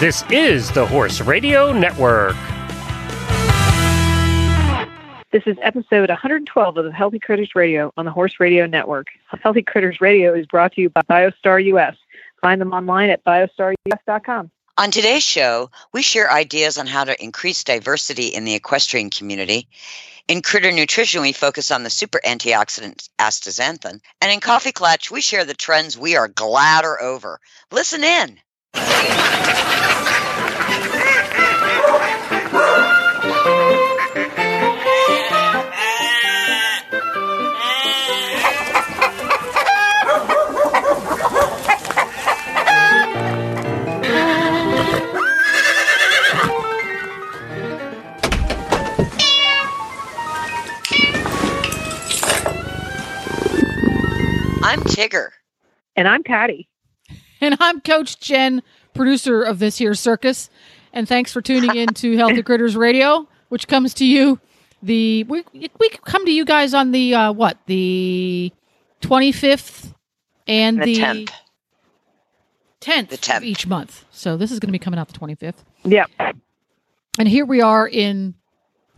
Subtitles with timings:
[0.00, 2.34] This is the Horse Radio Network.
[5.30, 9.08] This is episode 112 of the Healthy Critters Radio on the Horse Radio Network.
[9.42, 11.96] Healthy Critters Radio is brought to you by BioStar US.
[12.40, 14.50] Find them online at biostarus.com.
[14.78, 19.68] On today's show, we share ideas on how to increase diversity in the equestrian community.
[20.28, 24.00] In critter nutrition, we focus on the super antioxidant astaxanthin.
[24.22, 27.38] And in Coffee Klatch, we share the trends we are glad are over.
[27.70, 28.38] Listen in.
[54.70, 55.30] I'm Tigger.
[55.96, 56.68] And I'm Patty.
[57.40, 58.62] And I'm Coach Jen,
[58.94, 60.48] producer of this here circus.
[60.92, 64.38] And thanks for tuning in to Healthy Critters Radio, which comes to you
[64.80, 68.52] the we we come to you guys on the uh, what the
[69.00, 69.92] twenty fifth
[70.46, 71.30] and The the 10th.
[72.78, 73.36] tenth The 10th.
[73.38, 74.04] of each month.
[74.12, 75.64] So this is going to be coming out the twenty fifth.
[75.84, 76.06] Yeah.
[77.18, 78.34] And here we are in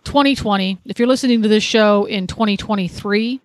[0.04, 0.80] 2020.
[0.84, 3.40] If you're listening to this show in 2023,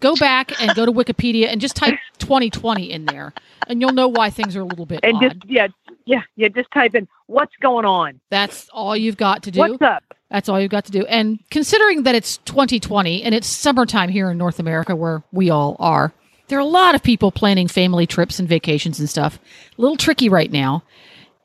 [0.00, 3.32] go back and go to Wikipedia and just type 2020 in there,
[3.66, 5.22] and you'll know why things are a little bit And odd.
[5.22, 5.68] just yeah,
[6.04, 8.20] yeah, yeah, just type in what's going on?
[8.30, 9.60] That's all you've got to do.
[9.60, 10.02] What's up?
[10.30, 11.06] That's all you've got to do.
[11.06, 15.76] And considering that it's 2020 and it's summertime here in North America where we all
[15.78, 16.12] are,
[16.48, 19.38] there are a lot of people planning family trips and vacations and stuff.
[19.78, 20.82] A little tricky right now.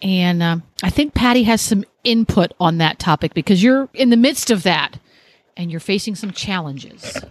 [0.02, 4.17] And um, I think Patty has some input on that topic because you're in the
[4.17, 5.00] midst of that
[5.56, 7.22] and you're facing some challenges.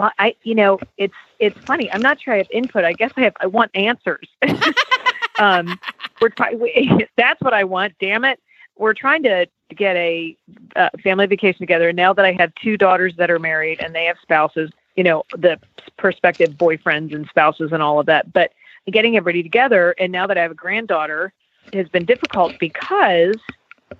[0.00, 1.92] Well, I you know, it's it's funny.
[1.92, 2.84] I'm not sure I have input.
[2.84, 4.26] I guess I have I want answers.
[5.38, 5.78] um
[6.22, 8.40] we're trying we, that's what I want, damn it.
[8.78, 9.46] We're trying to
[9.76, 10.34] get a
[10.74, 11.92] uh, family vacation together.
[11.92, 15.22] Now that I have two daughters that are married and they have spouses, you know,
[15.36, 15.58] the
[15.98, 18.32] prospective boyfriends and spouses and all of that.
[18.32, 18.52] But
[18.90, 21.30] getting everybody together, and now that I have a granddaughter,
[21.74, 23.36] has been difficult because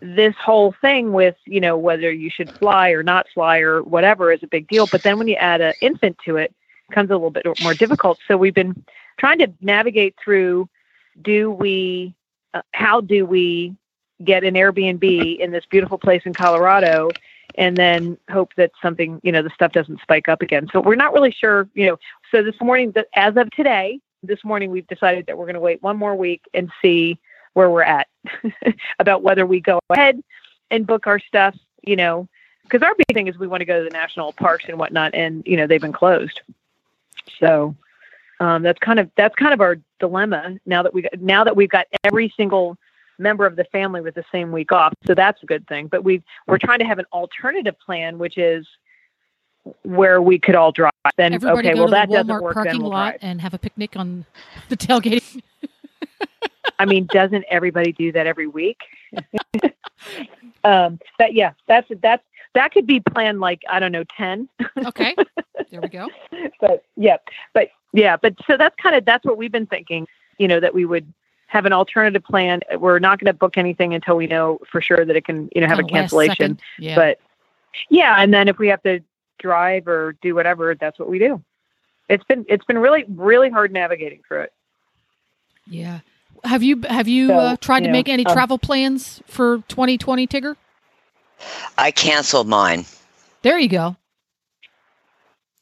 [0.01, 4.33] this whole thing with you know whether you should fly or not fly or whatever
[4.33, 4.87] is a big deal.
[4.87, 7.75] But then when you add an infant to it, it becomes a little bit more
[7.75, 8.19] difficult.
[8.27, 8.85] So we've been
[9.19, 10.69] trying to navigate through:
[11.23, 12.15] do we,
[12.55, 13.75] uh, how do we
[14.25, 17.11] get an Airbnb in this beautiful place in Colorado?
[17.57, 20.69] And then hope that something, you know, the stuff doesn't spike up again.
[20.73, 21.99] So we're not really sure, you know.
[22.31, 25.83] So this morning, as of today, this morning, we've decided that we're going to wait
[25.83, 27.19] one more week and see
[27.55, 28.07] where we're at
[28.99, 30.23] about whether we go ahead
[30.71, 32.29] and book our stuff, you know,
[32.65, 35.15] because our big thing is we want to go to the national parks and whatnot,
[35.15, 36.41] and you know they've been closed.
[37.39, 37.75] So
[38.39, 41.57] um, that's kind of that's kind of our dilemma now that we got, now that
[41.57, 42.77] we've got every single
[43.19, 44.95] member of the family with the same week off.
[45.07, 45.89] So that's a good thing.
[45.89, 48.67] But we we're trying to have an alternative plan, which is
[49.83, 50.91] where we could all drive.
[51.17, 52.55] Then Everybody okay, go well to that the doesn't work.
[52.55, 53.19] parking Then we'll lot drive.
[53.23, 54.25] and have a picnic on
[54.69, 55.43] the tailgate.
[56.81, 58.81] I mean, doesn't everybody do that every week?
[60.65, 62.25] um, but yeah, that's that's
[62.55, 64.49] that could be planned like I don't know ten.
[64.87, 65.15] okay,
[65.71, 66.09] there we go.
[66.59, 67.19] but yeah,
[67.53, 70.07] but yeah, but so that's kind of that's what we've been thinking.
[70.39, 71.13] You know that we would
[71.49, 72.61] have an alternative plan.
[72.79, 75.61] We're not going to book anything until we know for sure that it can you
[75.61, 76.59] know have Kinda a cancellation.
[76.79, 76.95] Yeah.
[76.95, 77.21] But
[77.91, 79.01] yeah, and then if we have to
[79.39, 81.43] drive or do whatever, that's what we do.
[82.09, 84.53] It's been it's been really really hard navigating through it.
[85.67, 86.01] Yeah.
[86.45, 89.23] Have you have you So, uh, tried you to know, make any um, travel plans
[89.27, 90.57] for 2020, Tigger?
[91.79, 92.87] I canceled mine.
[93.43, 93.97] There you go.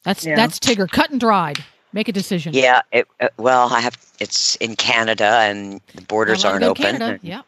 [0.04, 0.36] That's Yeah.
[0.36, 1.64] that's Tigger, cut and dried.
[1.92, 2.52] Make a decision.
[2.54, 6.82] Yeah, it, uh, well, I have it's in Canada and the borders aren't open.
[6.98, 7.18] Canada.
[7.22, 7.42] Yeah.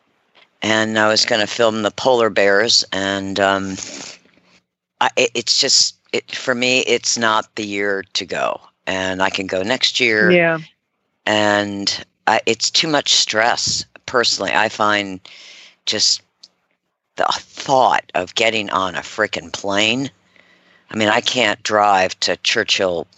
[0.62, 3.76] and I was going to film the polar bears, and um,
[5.00, 6.80] I, it, it's just it for me.
[6.80, 10.58] It's not the year to go, and I can go next year, Yeah.
[11.26, 13.84] and I, it's too much stress.
[14.06, 15.18] Personally, I find
[15.84, 16.22] just
[17.16, 20.08] the thought of getting on a freaking plane.
[20.92, 23.08] I mean, I can't drive to Churchill,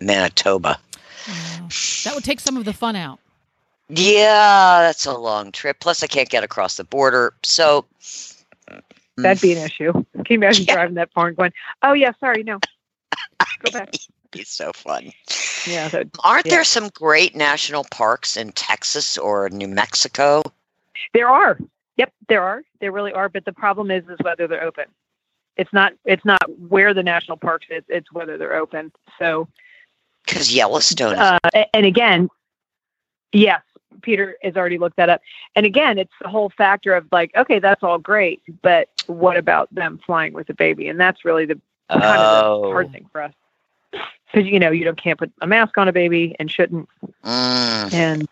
[0.00, 0.78] Manitoba.
[1.26, 1.68] Yeah.
[2.04, 3.20] That would take some of the fun out.
[3.88, 5.80] Yeah, that's a long trip.
[5.80, 7.32] Plus, I can't get across the border.
[7.42, 7.86] So
[9.16, 9.64] That'd be an mm.
[9.64, 9.92] issue.
[9.92, 10.74] Can you imagine Yeah.
[10.74, 12.58] driving that far and going, "Oh yeah, sorry, no,
[13.62, 13.94] go back."
[14.30, 15.12] Be so fun.
[15.66, 16.56] Yeah, that, Aren't Yeah.
[16.56, 20.42] there some great national parks in Texas or New Mexico?
[21.14, 21.58] there are.
[21.96, 22.62] Yep, there are.
[22.80, 23.28] There really are.
[23.28, 24.84] But the problem is, is whether they're open.
[25.56, 25.92] It's not.
[26.04, 27.82] It's not where the national parks is.
[27.88, 28.92] It's whether they're open.
[29.18, 29.48] So,
[30.24, 31.38] Because Yellowstone uh,
[31.74, 32.28] and again,
[33.32, 33.62] yes,
[34.02, 35.20] Peter has already looked that up.
[35.56, 39.72] And again, it's the whole factor of like, okay, that's all great, but what about
[39.74, 40.88] them flying with a baby?
[40.88, 41.60] And that's really the
[41.90, 42.70] kind of the Oh.
[42.72, 43.32] hard thing for us.
[44.32, 46.88] Because you know you don't can't put a mask on a baby and shouldn't.
[47.24, 47.92] Mm.
[47.92, 48.28] and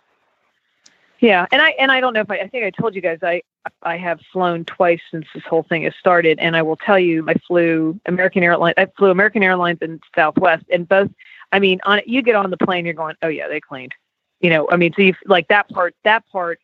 [1.21, 3.19] yeah and i and i don't know if i i think i told you guys
[3.23, 3.43] i
[3.83, 6.39] i have flown twice since this whole thing has started.
[6.39, 10.65] And i will tell you i flew american airlines i flew american airlines and southwest.
[10.71, 11.11] And both
[11.53, 13.95] i mean on you get on the plane you're going oh yeah they cleaned.
[14.41, 16.61] You know i mean so you like that part that part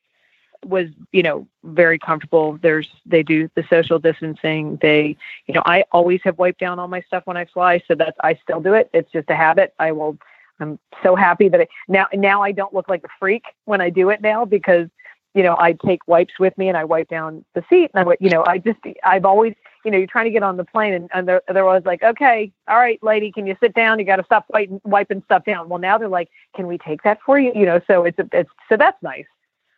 [0.64, 2.58] was you know very comfortable.
[2.60, 4.78] There's they do the social distancing.
[4.80, 5.16] They
[5.46, 8.16] you know i always have wiped down all my stuff when i fly so that's
[8.20, 8.90] i still do it.
[8.92, 9.74] It's just a habit.
[9.78, 10.18] I will
[10.62, 14.10] I'm so happy that now now I don't look like a freak when I do
[14.10, 14.88] it now because
[15.34, 18.16] you know I take wipes with me and I wipe down the seat and I
[18.20, 19.54] you know I just I've always
[19.84, 22.02] you know you're trying to get on the plane and, and they're, they're always like
[22.02, 23.98] okay all right lady can you sit down?
[23.98, 25.68] You got to stop wiping, wiping stuff down.
[25.68, 27.52] Well now they're like can we take that for you?
[27.54, 29.26] You know so it's a, it's so that's nice.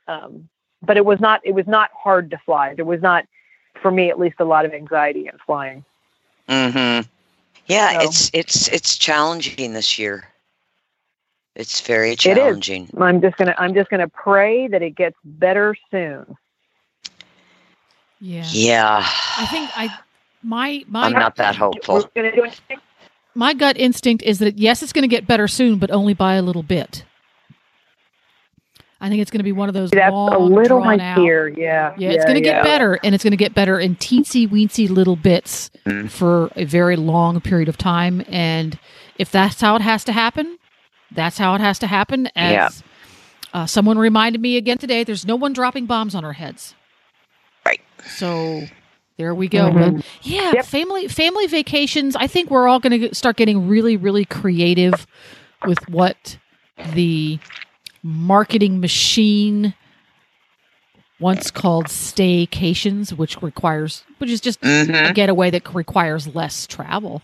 [0.07, 0.49] Um,
[0.87, 3.25] but it was not it was not hard to fly there was not
[3.83, 5.85] for me at least a lot of anxiety in flying
[6.49, 7.09] Mm-hmm.
[7.67, 10.25] Yeah, So- it's it's it's challenging this year.
[11.57, 12.17] It's very is.
[12.19, 12.91] challenging.
[12.99, 16.37] I'm just gonna I'm just gonna pray that it gets better soon
[18.21, 18.45] Yeah.
[18.49, 19.07] Yeah.
[19.39, 19.89] I think I
[20.43, 21.95] my my I'm not that hopeful.
[21.95, 22.79] We're gonna do anything?
[23.35, 26.35] my gut instinct is that yes, it's going to get better soon, but only by
[26.35, 27.05] a little bit.
[29.05, 31.05] I think it's going to be one of those That's long, a little drawn my
[31.05, 31.49] out- fear.
[31.49, 31.95] Yeah.
[31.99, 34.89] Yeah, it's going to get better, and it's going to get better in teensy weensy
[34.89, 36.09] little bits Mm.
[36.09, 38.25] for a very long period of time.
[38.29, 38.79] And
[39.19, 40.59] if that's how it has to happen,
[41.13, 42.29] that's how it has to happen.
[42.35, 43.61] As Yeah.
[43.61, 46.75] uh, someone reminded me again today, there's no one dropping bombs on our heads.
[47.67, 47.83] Right.
[48.07, 48.63] So
[49.19, 49.71] there we go.
[49.71, 49.97] Mhm.
[49.97, 50.65] But yeah, Yep.
[50.65, 52.17] family family vacations.
[52.17, 55.07] I think we're all going to start getting really, really creative
[55.67, 56.39] with what
[56.95, 57.39] the
[58.05, 59.75] marketing machine
[61.21, 65.15] once called staycations, which requires, which is just a Mhm.
[65.15, 67.23] getaway that requires less travel.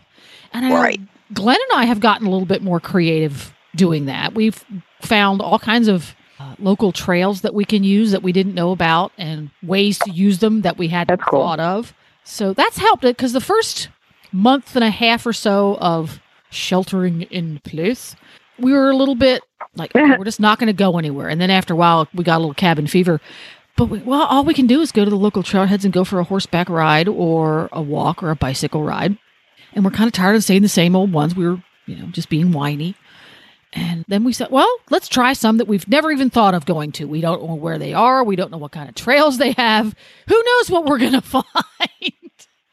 [0.53, 1.01] And I know Right.
[1.35, 4.35] Glenn and I have gotten a little bit more creative doing that.
[4.35, 4.65] We've
[5.03, 8.71] found all kinds of uh, local trails that we can use that we didn't know
[8.71, 11.43] about and ways to use them that we hadn't That's cool.
[11.43, 11.93] thought of.
[12.25, 13.89] So that's helped it because the first
[14.33, 16.19] month and a half or so of
[16.51, 18.17] sheltering in place,
[18.59, 19.43] we were a little bit
[19.75, 21.29] like, okay, we're just not going to go anywhere.
[21.29, 23.21] And then after a while, we got a little cabin fever.
[23.77, 26.05] But we, well, all we can do is go to the local trailheads and go
[26.05, 29.17] for a horseback ride or a walk or a bicycle ride.
[29.73, 31.35] And we're kind of tired of saying the same old ones.
[31.35, 32.97] We were, you know, just being whiny.
[33.73, 36.91] And then we said, well, let's try some that we've never even thought of going
[36.93, 37.05] to.
[37.07, 38.25] We don't know where they are.
[38.25, 39.95] We don't know what kind of trails they have.
[40.27, 41.45] Who knows what we're going to find?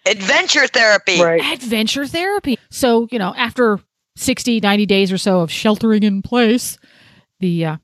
[0.07, 1.21] Adventure therapy.
[1.21, 1.41] Right.
[1.53, 2.57] Adventure therapy.
[2.69, 3.79] So, you know, after
[4.17, 6.77] 60, 90 days or so of sheltering in place,
[7.39, 7.77] the, uh,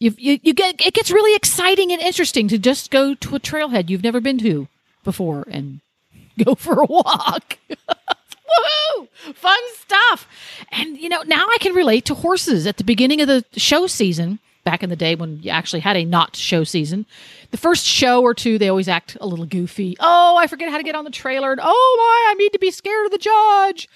[0.00, 3.40] you, you, you get, it gets really exciting and interesting to just go to a
[3.40, 4.68] trailhead you've never been to
[5.04, 5.80] before and
[6.44, 7.58] go for a walk.
[7.70, 9.08] Woohoo!
[9.34, 10.28] Fun stuff.
[10.70, 13.86] And, you know, now I can relate to horses at the beginning of the show
[13.86, 17.06] season, back in the day when you actually had a not show season.
[17.50, 19.96] The first show or two, they always act a little goofy.
[20.00, 21.52] Oh, I forget how to get on the trailer.
[21.52, 23.88] And oh, my, I need to be scared of the judge.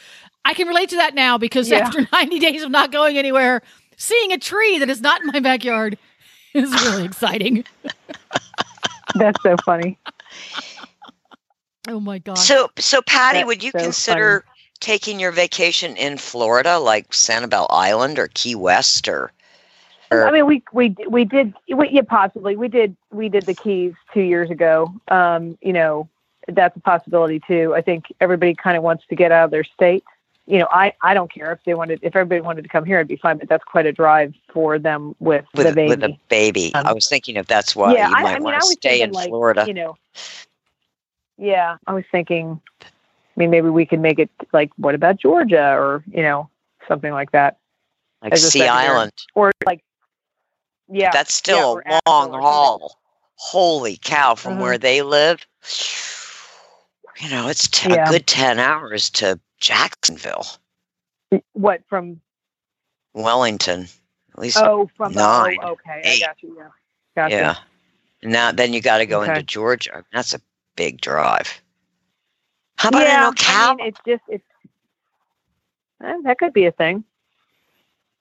[0.48, 1.80] I can relate to that now because Yeah.
[1.80, 3.60] after 90 days of not going anywhere,
[3.98, 5.98] seeing a tree that is not in my backyard
[6.54, 7.64] is really exciting.
[9.14, 9.98] That's so funny.
[11.86, 12.38] Oh, my God.
[12.38, 14.44] So, so Patty, That's would you so consider
[14.80, 19.30] taking your vacation in Florida, like Sanibel Island or Key West, or?
[20.10, 23.54] or I mean, we we we did we, yeah possibly we did we did the
[23.54, 24.94] Keys two years ago.
[25.08, 26.08] Um, you know,
[26.48, 27.74] that's a possibility too.
[27.74, 30.04] I think everybody kind of wants to get out of their state.
[30.48, 32.96] You know, I I don't care if they wanted if everybody wanted to come here,
[32.96, 33.36] it'd be fine.
[33.36, 35.88] But that's quite a drive for them with, with, the baby.
[35.90, 36.74] with a baby.
[36.74, 38.60] Um, I was thinking if that's why yeah, you I, might I mean, want I
[38.60, 39.64] to was stay in like Florida.
[39.66, 39.98] you know.
[41.36, 42.58] Yeah, I was thinking.
[42.82, 42.86] I
[43.36, 46.48] mean, maybe we could make it like, what about Georgia, or you know,
[46.88, 47.58] something like that,
[48.22, 48.88] like as a Sea secondary.
[48.88, 49.12] Island.
[49.34, 49.84] or like,
[50.88, 52.98] yeah, That's still or a long haul.
[53.34, 54.34] Holy cow!
[54.34, 54.62] From Uh-huh.
[54.62, 55.46] where they live,
[57.20, 58.08] you know, it's t- Yeah.
[58.08, 60.46] a good ten hours to Jacksonville,
[61.52, 62.20] what from
[63.14, 63.88] Wellington,
[64.32, 64.58] at least.
[64.58, 66.22] Oh, from Nine, oh, okay, eight.
[66.22, 66.56] I got you.
[66.56, 66.68] Yeah,
[67.16, 67.34] gotcha.
[67.34, 67.56] yeah.
[68.22, 69.30] Now then, you got to go Okay.
[69.32, 70.04] into Georgia.
[70.12, 70.40] That's a
[70.76, 71.60] big drive.
[72.76, 73.72] How about yeah, in Ocala?
[73.72, 74.44] I mean, it's just it's
[76.02, 77.04] eh, that could be a thing.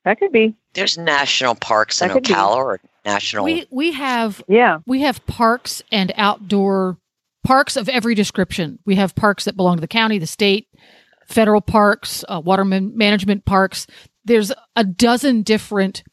[0.06, 2.34] That could be, There's national parks in That could be.
[2.34, 3.44] Or national.
[3.44, 4.79] we, we have yeah.
[4.86, 6.98] we have parks and outdoor
[7.44, 8.79] parks of every description.
[8.86, 10.67] We have parks that belong to the county, the state,
[11.27, 13.88] federal parks, uh, water man- management parks.
[14.25, 16.03] There's a dozen different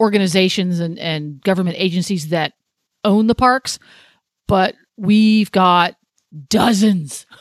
[0.00, 2.52] organizations and, and government agencies that
[3.04, 3.78] own the parks,
[4.46, 5.96] but we've got
[6.48, 7.26] dozens.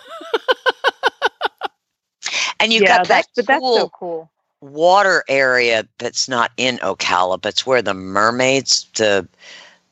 [2.60, 4.32] And you yeah, got that that's, but that's so cool.
[4.62, 9.28] water area that's not in Ocala, but it's where the mermaids, the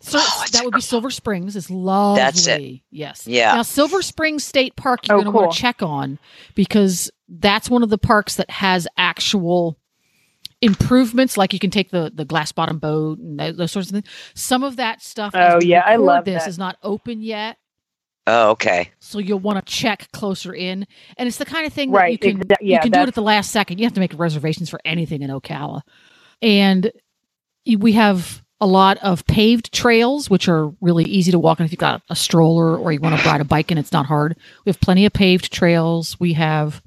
[0.05, 1.55] So Oh, that would be Silver Springs.
[1.55, 2.19] Is lovely.
[2.21, 2.81] That's it.
[2.91, 3.25] Yes.
[3.27, 3.55] Yeah.
[3.55, 6.19] Now Silver Springs State Park, you're Oh, going to want to check on
[6.55, 9.79] because that's one of the parks that has actual
[10.61, 11.37] improvements.
[11.37, 14.07] Like you can take the the glass bottom boat and those, those sorts of things.
[14.33, 15.33] Some of that stuff.
[15.35, 16.43] Oh, yeah, I love this.
[16.43, 16.49] that.
[16.49, 17.57] Is not open yet.
[18.27, 18.91] oh, okay.
[18.99, 20.85] So you'll want to check closer in,
[21.17, 23.07] and it's the kind of thing that you Right, can exa- you can do it
[23.07, 23.79] at the last second.
[23.79, 25.81] You have to make reservations for anything in Ocala,
[26.41, 26.91] and
[27.77, 31.71] we have a lot of paved trails, which are really easy to walk on if
[31.71, 34.37] you've got a stroller or you want to ride a bike and it's not hard.
[34.65, 36.19] We have plenty of paved trails.
[36.19, 36.81] We have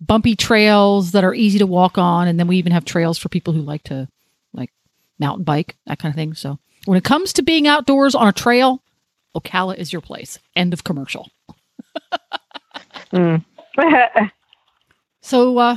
[0.00, 3.28] bumpy trails that are easy to walk on, and then we even have trails for
[3.28, 4.08] people who like to
[4.54, 4.70] like
[5.18, 6.34] mountain bike that kind of thing.
[6.34, 8.82] So when it comes to being outdoors on a trail,
[9.36, 10.38] Ocala is your place.
[10.56, 11.28] End of commercial.
[13.12, 13.44] Mm.
[15.22, 15.76] So uh,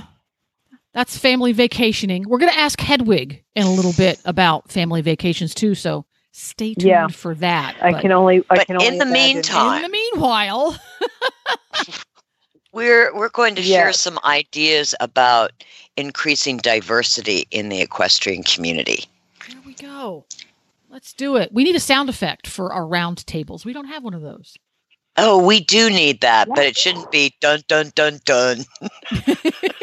[0.94, 2.26] that's family vacationing.
[2.28, 5.76] We're going to ask Hedwig in a little bit about family vacations too.
[5.76, 7.08] So stay tuned Yeah.
[7.08, 7.76] for that.
[7.82, 8.40] I But can only.
[8.50, 9.36] I But can only in the imagine.
[9.36, 10.80] meantime- in the meanwhile,
[12.72, 15.52] We're we're going to share some ideas about
[15.96, 19.06] increasing diversity in the equestrian community.
[19.48, 20.26] here we go.
[20.90, 21.52] Let's do it.
[21.54, 23.64] We need a sound effect for our round tables.
[23.64, 24.56] We don't have one of those.
[25.16, 28.66] Oh, we do need that, but it shouldn't be dun dun dun dun.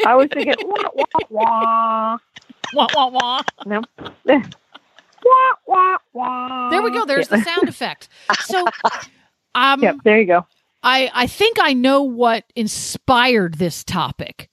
[0.05, 0.55] I was thinking.
[0.59, 2.17] Wah, wah, wah.
[2.73, 3.41] Wah, wah, wah.
[3.65, 3.81] No.
[4.25, 6.69] wah, wah, wah.
[6.69, 7.05] There we go.
[7.05, 8.09] There's the sound effect.
[8.41, 8.67] So,
[9.55, 9.97] um, Yep.
[10.03, 10.45] There you go.
[10.83, 14.49] I, I think I know what inspired this topic,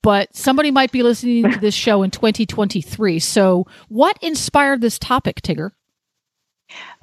[0.00, 3.18] but somebody might be listening to this show in 2023.
[3.18, 5.72] So, what inspired this topic, Tigger?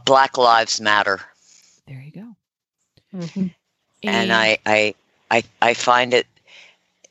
[0.06, 1.20] Black Lives Matter.
[1.88, 2.36] There you go.
[3.14, 3.54] Mhm.
[4.04, 4.96] and I, I
[5.32, 6.28] I I find it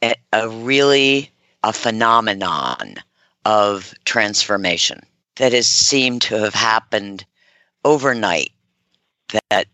[0.02, 1.30] a, a really
[1.62, 2.96] a phenomenon
[3.44, 5.00] of transformation
[5.36, 7.24] that has seemed to have happened
[7.84, 8.52] overnight
[9.50, 9.66] that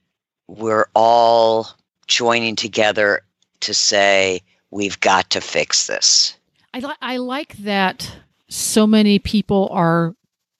[0.48, 1.68] we're all
[2.06, 3.22] joining together
[3.60, 6.36] to say we've got to fix this
[6.74, 8.16] I, li- I like that
[8.48, 10.14] so many people are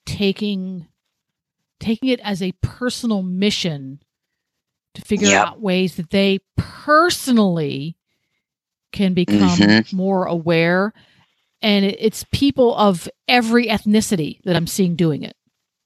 [0.07, 0.89] taking
[1.81, 4.01] taking it as a personal mission
[4.95, 5.47] to figure Yep.
[5.47, 7.97] out ways that they personally
[8.93, 9.93] can become Mhm.
[9.93, 10.93] more aware
[11.63, 15.35] and it's people of every ethnicity that I'm seeing doing it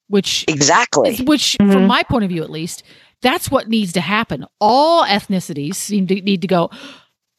[0.08, 1.72] which exactly is- which Mhm.
[1.72, 2.82] from my point of view at least
[3.22, 6.70] that's what needs to happen all ethnicities seem to need to go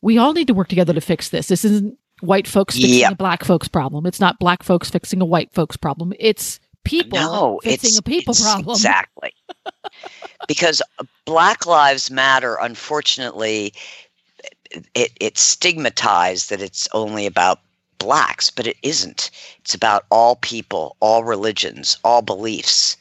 [0.02, 3.12] we all need to work together to fix this this isn't white folks fixing Yep.
[3.12, 7.20] a black folks problem it's not black folks fixing a white folks problem it's people
[7.20, 9.32] no fixing it's a people it's problem exactly
[10.48, 10.82] because
[11.26, 13.74] black lives matter unfortunately
[14.94, 17.60] it it's stigmatized that it's only about
[17.98, 22.96] blacks but it isn't it's about all people all religions all beliefs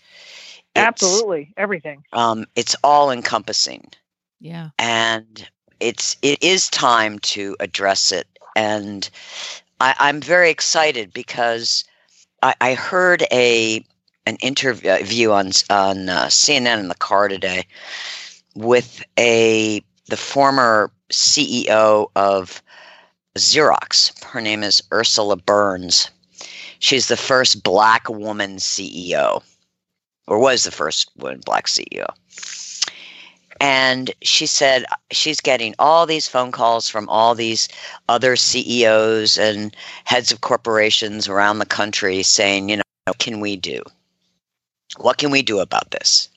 [0.74, 1.52] It's, Absolutely.
[1.56, 2.02] Everything.
[2.12, 3.88] um, it's all encompassing
[4.40, 5.48] yeah and
[5.80, 9.10] it's it is time to address it and
[9.80, 11.84] I, i'm very excited because
[12.42, 13.84] i, I heard a
[14.26, 17.64] an interview on on uh, cnn in the car today
[18.54, 22.62] with a the former ceo of
[23.36, 24.22] xerox.
[24.24, 26.10] Her name is ursula burns.
[26.78, 29.42] She's the first black woman ceo
[30.26, 32.06] or was the first woman black ceo
[33.60, 37.68] and she said she's getting all these phone calls from all these
[38.08, 43.56] other CEOs and heads of corporations around the country saying, you know, what can we
[43.56, 43.82] do?
[44.98, 46.28] What can we do about this?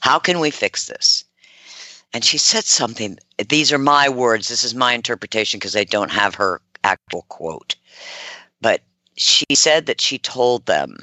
[0.00, 1.24] How can we fix this?
[2.12, 3.18] And she said something.
[3.48, 4.48] These are my words.
[4.48, 7.76] This is my interpretation because I don't have her actual quote.
[8.60, 8.82] But
[9.16, 10.96] she said that she told them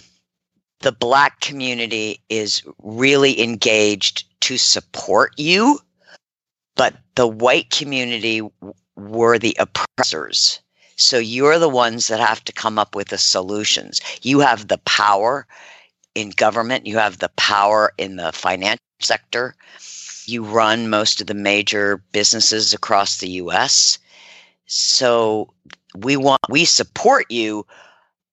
[0.80, 5.80] the black community is really engaged to support you,
[6.76, 8.42] but the white community
[8.96, 10.60] were the oppressors.
[10.98, 14.00] So you're the ones that have to come up with the solutions.
[14.22, 15.46] You have the power
[16.16, 19.56] in government, you have the power in the financial sector.
[20.26, 24.00] You run most of the major businesses across the US.
[24.66, 25.54] So
[25.96, 27.66] we want we support you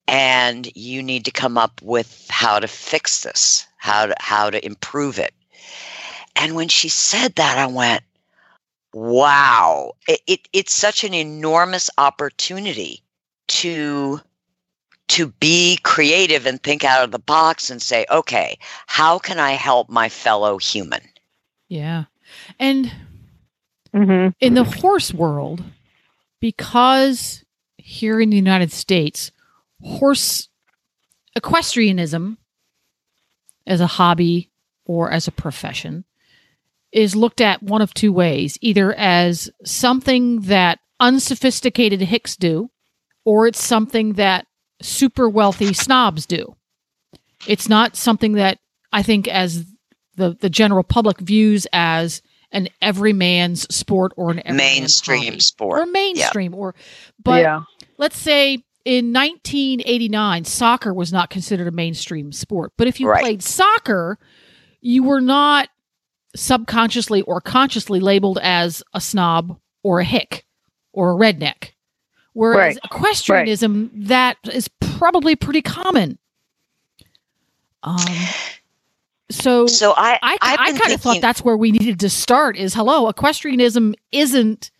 [0.08, 4.64] and you need to come up with how to fix this, how to how to
[4.64, 5.34] improve it.
[6.36, 8.02] And when she said that, I went,
[8.94, 13.02] wow, it, it, it's such an enormous opportunity
[13.48, 14.20] to
[15.08, 19.52] to be creative and think out of the box and say, okay, how can I
[19.52, 21.02] help my fellow human?
[21.68, 22.04] Yeah.
[22.58, 22.92] And
[23.94, 25.62] hmm in the horse world,
[26.40, 27.44] because
[27.76, 29.30] here in the United States,
[29.82, 30.48] horse
[31.36, 32.38] equestrianism
[33.66, 34.50] as a hobby
[34.86, 36.04] or as a profession
[36.90, 42.70] is looked at one of two ways either as something that unsophisticated hicks do,
[43.24, 44.46] or it's something that
[44.82, 46.56] super wealthy snobs do.
[47.46, 48.58] It's not something that
[48.92, 49.64] I think as
[50.16, 52.22] the, the general public views as
[52.52, 55.40] an everyman's sport or an Mainstream hobby.
[55.40, 55.80] sport.
[55.80, 56.74] or mainstream or
[57.24, 57.62] but yeah.
[57.96, 63.22] let's say in 1989 soccer was not considered a mainstream sport but if you Right.
[63.22, 64.18] played soccer
[64.82, 65.70] you were not
[66.36, 70.44] subconsciously or consciously labeled as a snob or a hick
[70.92, 71.71] or a redneck
[72.34, 72.78] whereas Right.
[72.84, 76.18] equestrianism that is probably pretty common
[77.82, 77.96] um
[79.30, 82.10] so So I, I, I've I been kind of thought that's where we needed to
[82.10, 84.70] start is hello, equestrianism isn't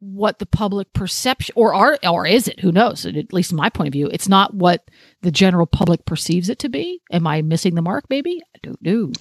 [0.00, 2.60] what the public perception or are or is it?
[2.60, 3.06] Who knows?
[3.06, 4.90] At least in my point of view, it's not what
[5.22, 7.00] the general public perceives it to be.
[7.12, 8.42] Am I missing the mark, maybe?
[8.54, 9.12] I don't know.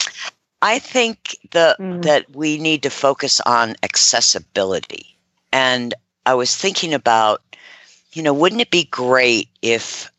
[0.61, 2.01] I think the Mm.
[2.03, 5.17] that we need to focus on accessibility.
[5.53, 5.93] And
[6.25, 7.41] I was thinking about,
[8.13, 10.09] you know, wouldn't it be great if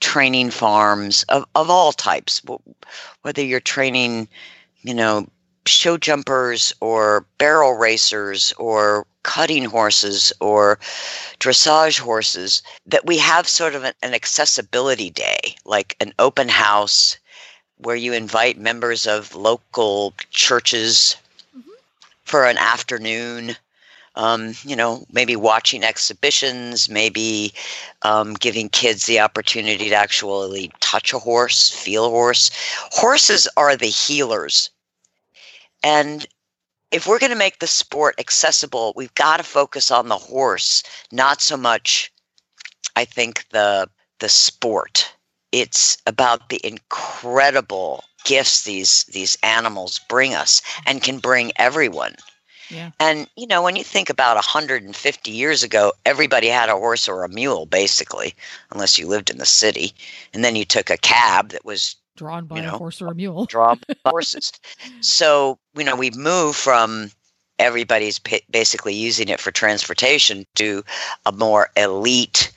[0.00, 2.42] training farms of, of all types,
[3.22, 4.28] whether you're training,
[4.82, 5.26] you know,
[5.66, 10.78] show jumpers or barrel racers or cutting horses or
[11.40, 17.16] dressage horses, that we have sort of an, an accessibility day, like an open house
[17.78, 21.16] where you invite members of local churches
[21.56, 21.62] Mhm.
[22.24, 23.56] for an afternoon.
[24.16, 27.52] Um, you know, maybe watching exhibitions, maybe
[28.02, 32.50] um, giving kids the opportunity to actually touch a horse, feel a horse.
[32.92, 34.70] Horses are the healers.
[35.82, 36.26] And
[36.92, 40.84] if we're going to make the sport accessible, we've got to focus on the horse,
[41.10, 42.12] not so much,
[42.94, 43.88] I think, the
[44.20, 45.12] the sport
[45.54, 52.16] it's about the incredible gifts these these animals bring us and can bring everyone
[52.70, 52.90] Yeah.
[53.00, 57.24] and you know when you think about 150 years ago everybody had a horse or
[57.24, 58.34] a mule basically
[58.72, 59.92] unless you lived in the city
[60.32, 63.14] and then you took a cab that was Drawn by You a horse or a
[63.14, 63.46] mule.
[63.46, 64.52] drawn by horses
[65.00, 67.10] so you know we've moved from
[67.58, 68.18] everybody's
[68.50, 70.82] basically using it for transportation to
[71.26, 72.50] a more elite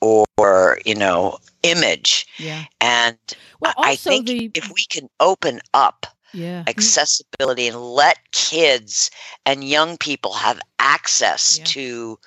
[0.00, 2.64] or you know image Yeah.
[2.80, 3.16] and
[3.60, 9.10] Well, I- I think the if we can open up yeah accessibility and let kids
[9.44, 11.64] and young people have access Yeah.
[11.64, 12.18] to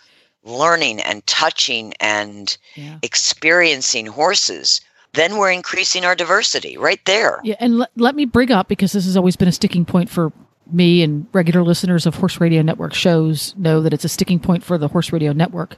[0.43, 2.97] learning and touching and yeah.
[3.03, 4.81] experiencing horses,
[5.13, 7.39] then we're increasing our diversity right there.
[7.43, 10.09] Yeah, and let, let me bring up because this has always been a sticking point
[10.09, 10.31] for
[10.71, 14.63] me and regular listeners of Horse Radio Network shows know that it's a sticking point
[14.63, 15.77] for the Horse Radio Network.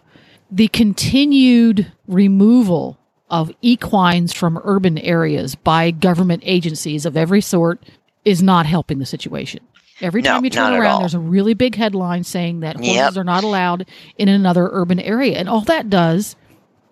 [0.51, 2.97] The continued removal
[3.29, 7.81] of equines from urban areas by government agencies of every sort
[8.25, 9.60] is not helping the situation.
[10.01, 13.17] Every No, time you turn around, there's a really big headline saying that horses Yep.
[13.17, 13.86] are not allowed
[14.17, 15.38] in another urban area.
[15.38, 16.36] And all that does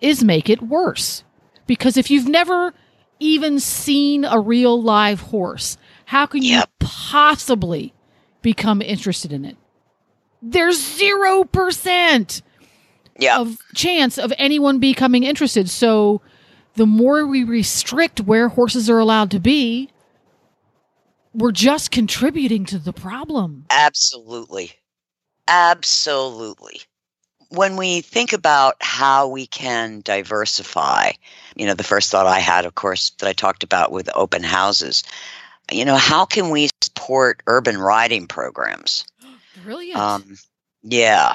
[0.02, 1.24] is make it worse.
[1.66, 2.74] Because if you've never
[3.20, 7.94] even seen a real live horse, how can you possibly
[8.42, 9.58] become interested in it?
[10.42, 12.42] There's 0%
[13.20, 13.40] Yeah.
[13.40, 15.70] of chance of anyone becoming interested.
[15.70, 16.22] So
[16.76, 19.90] the more we restrict where horses are allowed to be,
[21.34, 23.66] we're just contributing to the problem.
[23.70, 24.74] Absolutely.
[25.48, 26.82] Absolutely.
[27.50, 31.14] When we think about how we can diversify,
[31.56, 34.44] you know, the first thought I had, of course, that I talked about with open
[34.44, 35.04] houses,
[35.72, 39.04] you know, how can we support urban riding programs?
[39.64, 40.00] Brilliant.
[40.00, 40.38] Um,
[40.84, 41.34] yeah.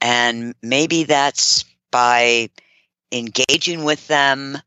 [0.00, 2.48] And maybe that's by
[3.12, 4.58] engaging with them,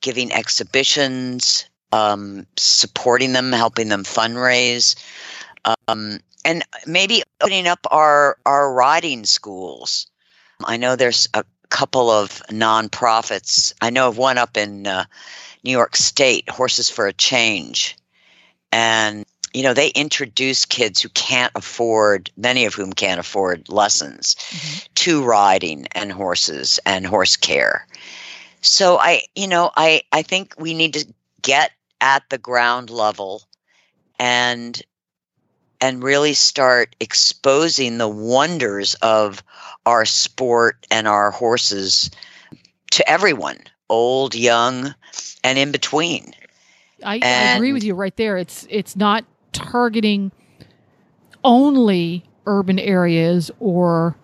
[0.00, 4.96] giving exhibitions, um, supporting them, helping them fundraise,
[5.88, 10.06] um, and maybe opening up our, our riding schools.
[10.64, 13.72] I know there's a couple of nonprofits.
[13.80, 15.04] I know of one up in uh,
[15.64, 17.96] New York State, Horses for a Change.
[18.72, 24.34] And you know, they introduce kids who can't afford, many of whom can't afford lessons,
[24.34, 24.88] Mhm.
[24.96, 27.86] to riding and horses and horse care.
[28.60, 31.06] So I, you know, I I think we need to
[31.40, 33.42] get at the ground level
[34.18, 34.82] and
[35.80, 39.42] and really start exposing the wonders of
[39.84, 42.10] our sport and our horses
[42.92, 43.58] to everyone,
[43.90, 44.94] old, young,
[45.44, 46.32] and in between.
[47.04, 48.38] I, I agree with you right there.
[48.38, 50.32] It's it's not targeting
[51.44, 54.16] only urban areas or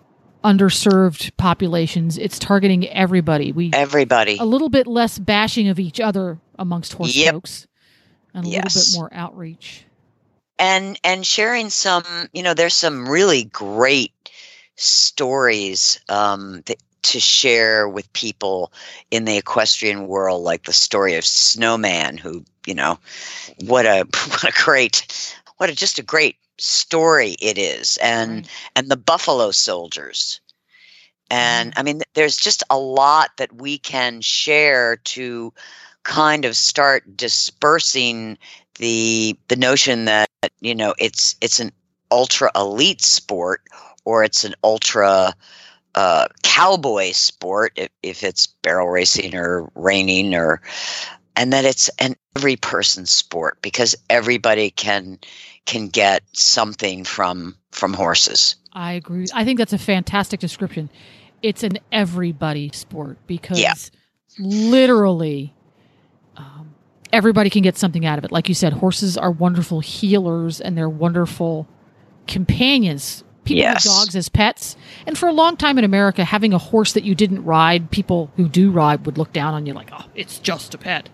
[0.43, 2.17] underserved populations.
[2.17, 3.51] It's targeting everybody.
[3.51, 4.37] We Everybody.
[4.39, 7.33] a little bit less bashing of each other amongst horse Yep.
[7.33, 7.67] folks,
[8.33, 9.85] and a little bit more outreach.
[10.59, 12.03] and and sharing some
[12.33, 14.11] you know there's some really great
[14.75, 18.71] stories um that, to share with people
[19.11, 22.97] in the equestrian world like the story of snowman who you know
[23.65, 28.49] what a what a great what a just a great story it is and Right.
[28.75, 30.39] and the buffalo soldiers
[31.29, 35.51] and i mean there's just a lot that we can share to
[36.03, 38.37] kind of start dispersing
[38.75, 41.71] the the notion that you know it's it's an
[42.11, 43.61] ultra elite sport
[44.05, 45.33] or it's an ultra
[45.95, 50.59] uh, cowboy sport if, if it's barrel racing or reining or
[51.35, 55.19] and that it's an every person sport because everybody can
[55.65, 59.27] can get something from from horses I agree.
[59.33, 60.89] I think that's a fantastic description.
[61.43, 63.75] It's an everybody sport because Yeah.
[64.39, 65.53] literally
[66.37, 66.73] um,
[67.11, 68.31] everybody can get something out of it.
[68.31, 71.67] Like you said, horses are wonderful healers and they're wonderful
[72.27, 73.23] companions.
[73.43, 73.83] People Yes.
[73.83, 74.75] have dogs as pets.
[75.05, 78.31] And for a long time in America, having a horse that you didn't ride, people
[78.37, 81.09] who do ride would look down on you like, oh, it's just a pet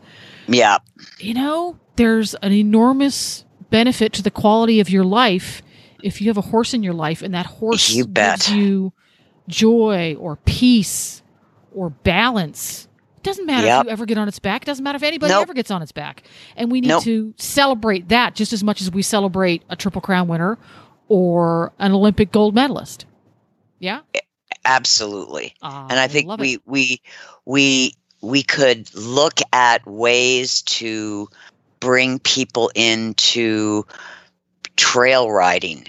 [0.54, 0.78] yeah
[1.20, 5.62] you know, there's an enormous benefit to the quality of your life
[6.04, 8.40] if you have a horse in your life and that horse You bet.
[8.40, 8.94] gives you
[9.48, 11.22] joy or peace
[11.74, 12.88] or balance.
[13.18, 13.80] It doesn't matter Yep.
[13.82, 14.64] if you ever get on its back.
[14.64, 15.42] It doesn't matter if anybody Nope.
[15.44, 16.24] ever gets on its back.
[16.56, 17.04] And we need Nope.
[17.04, 20.58] to celebrate that just as much as we celebrate a Triple Crown winner
[21.10, 23.06] or an Olympic gold medalist.
[23.80, 24.00] Yeah?
[24.66, 26.62] absolutely Uh, and I think we, it.
[26.66, 27.02] we
[27.46, 31.29] we we could look at ways to
[31.79, 33.86] bring people into
[34.75, 35.86] trail riding.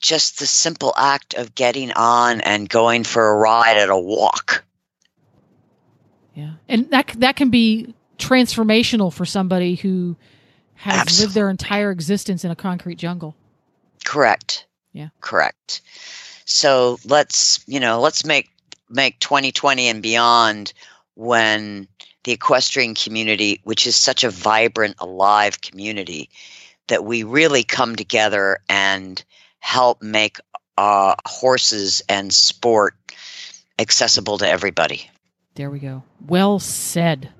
[0.00, 4.64] Just the simple act of getting on and going for a ride at a walk.
[6.34, 10.16] Yeah, and that that can be transformational for somebody who
[10.74, 13.36] has lived their entire existence in a concrete jungle.
[14.04, 14.66] Correct.
[14.92, 15.08] Yeah.
[15.20, 15.80] Correct.
[16.44, 18.50] So let's, you know, let's make
[18.90, 20.72] make 2020 and beyond
[21.14, 21.86] when
[22.24, 26.30] the equestrian community, which is such a vibrant, alive community,
[26.88, 29.24] that we really come together and
[29.60, 30.38] help make
[30.78, 32.94] uh, horses and sport
[33.78, 35.10] accessible to everybody.
[35.54, 36.02] There we go.
[36.26, 37.30] Well said.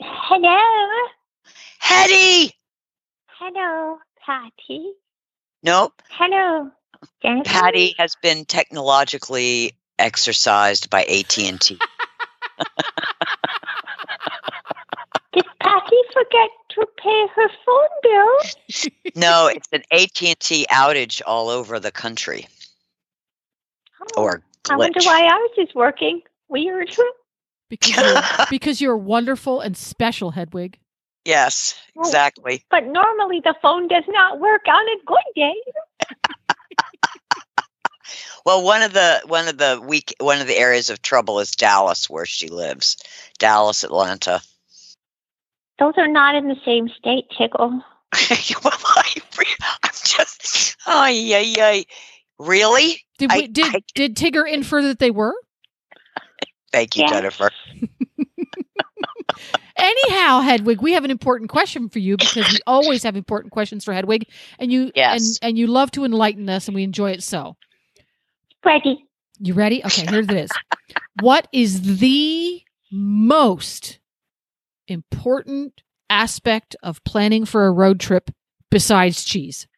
[0.00, 1.08] Hello.
[1.78, 2.57] Hetty!
[3.50, 4.92] Hello, Patty.
[5.62, 6.02] Nope.
[6.10, 6.70] Hello,
[7.22, 7.48] Jennifer.
[7.48, 11.78] Patty has been technologically exercised by AT&T.
[15.32, 18.92] Did Patty forget to pay her phone bill?
[19.16, 22.46] No, it's an AT&T outage all over the country
[24.16, 25.06] Oh, or I wonder glitch.
[25.06, 26.20] why ours is working.
[26.48, 26.94] Weird.
[27.70, 30.78] Because you're, because you're wonderful and special, Hedwig.
[31.24, 32.00] Yes, Oh.
[32.00, 32.64] exactly.
[32.70, 35.54] But normally the phone does not work on a good day.
[38.46, 41.50] Well, one of the one of the weak one of the areas of trouble is
[41.50, 42.96] Dallas, where she lives.
[43.38, 44.40] Dallas, Atlanta.
[45.78, 47.68] Those are not in the same state, Tickle.
[48.64, 49.16] well, I,
[49.84, 51.82] am just, oh yeah, yeah.
[52.38, 53.04] Really?
[53.18, 55.34] Did I- we, did I- did Tigger infer that they were?
[56.72, 57.10] Thank you, Yes.
[57.10, 57.50] Jennifer.
[59.78, 63.84] Anyhow, Hedwig, we have an important question for you because we always have important questions
[63.84, 64.26] for Hedwig,
[64.58, 65.38] and you Yes.
[65.40, 67.56] and and you love to enlighten us, and we enjoy it so.
[68.64, 69.04] Ready.
[69.38, 69.84] You ready?
[69.84, 70.50] Okay, here it is.
[71.20, 72.60] what is the
[72.90, 74.00] most
[74.88, 78.30] important aspect of planning for a road trip
[78.70, 79.68] besides cheese?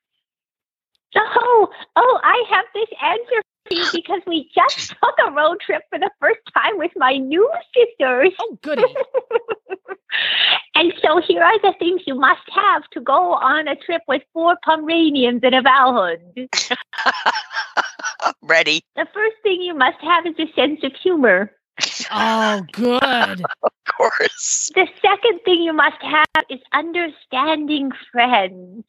[1.17, 5.83] Oh, oh, I have this answer for you because we just took a road trip
[5.91, 8.33] for the first time with my new sisters.
[8.41, 8.83] Oh, goody.
[10.75, 14.23] and so here are the things you must have to go on a trip with
[14.33, 16.49] four Pomeranians and a Vallhund.
[18.43, 18.83] Ready?
[18.97, 21.53] The first thing you must have is a sense of humor.
[22.11, 23.43] Oh, good.
[23.63, 24.71] Of course.
[24.75, 28.85] The second thing you must have is understanding friends.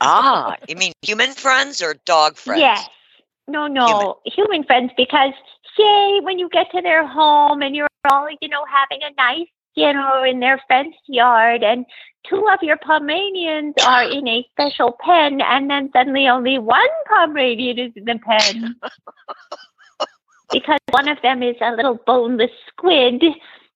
[0.00, 2.60] Ah, you mean human friends or dog friends?
[2.60, 2.88] Yes.
[3.50, 4.62] No, no, human.
[4.64, 5.32] friends, because
[5.76, 9.48] say when you get to their home and you're all, you know, having a nice
[9.74, 11.84] dinner in their fenced yard and
[12.28, 17.78] two of your Pomeranians are in a special pen, and then suddenly only one Pomeranian
[17.78, 18.76] is in the pen.
[20.52, 23.22] because one of them is a little boneless squid,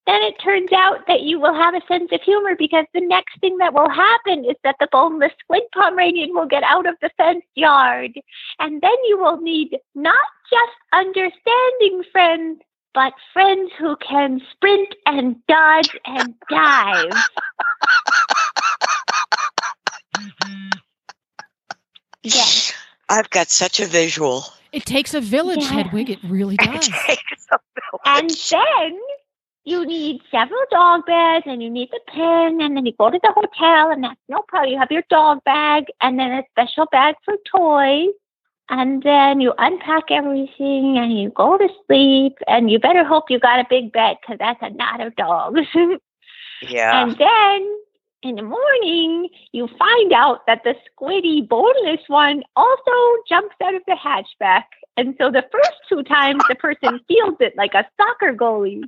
[0.07, 3.41] then it turns out that you will have a sense of humor because the next
[3.41, 7.11] thing that will happen is that the boneless squid Pomeranian will get out of the
[7.17, 8.13] fenced yard.
[8.59, 10.15] And then you will need not
[10.51, 12.61] just understanding friends,
[12.93, 17.11] but friends who can sprint and dodge and dive.
[22.23, 22.73] yes.
[23.09, 24.45] I've got such a visual.
[24.73, 25.83] It takes a village, Yeah.
[25.83, 26.11] Hedwig.
[26.11, 26.89] It really It does.
[27.07, 27.59] takes a
[28.07, 28.99] And then
[29.65, 33.19] you need several dog beds and you need the pen and then you go to
[33.23, 34.73] the hotel and that's no problem.
[34.73, 38.13] You have your dog bag and then a special bag for toys.
[38.71, 43.39] And then you unpack everything and you go to sleep and you better hope you
[43.39, 45.61] got a big bed because that's a lot of dogs.
[46.63, 47.03] yeah.
[47.03, 47.79] And then
[48.23, 52.93] in the morning, you find out that the squiddy boneless one also
[53.29, 54.65] jumps out of the hatchback.
[54.97, 58.83] And so the first two times the person feels it like a soccer goalie.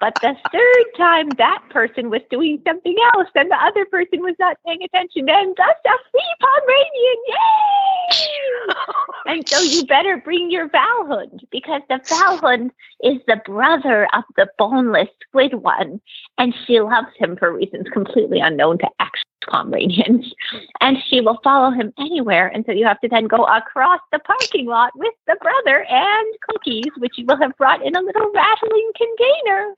[0.00, 4.34] But the third time that person was doing something else and the other person was
[4.38, 7.18] not paying attention and thus a free Pomeranian.
[7.28, 7.36] Yay!
[9.26, 12.70] And so you better bring your Vallhund because the Vallhund
[13.02, 16.00] is the brother of the boneless squid one
[16.38, 20.32] and she loves him for reasons completely unknown to actual Pomeranians.
[20.80, 22.48] And she will follow him anywhere.
[22.48, 26.26] And so you have to then go across the parking lot with the brother and
[26.50, 29.74] cookies, which you will have brought in a little rattling container.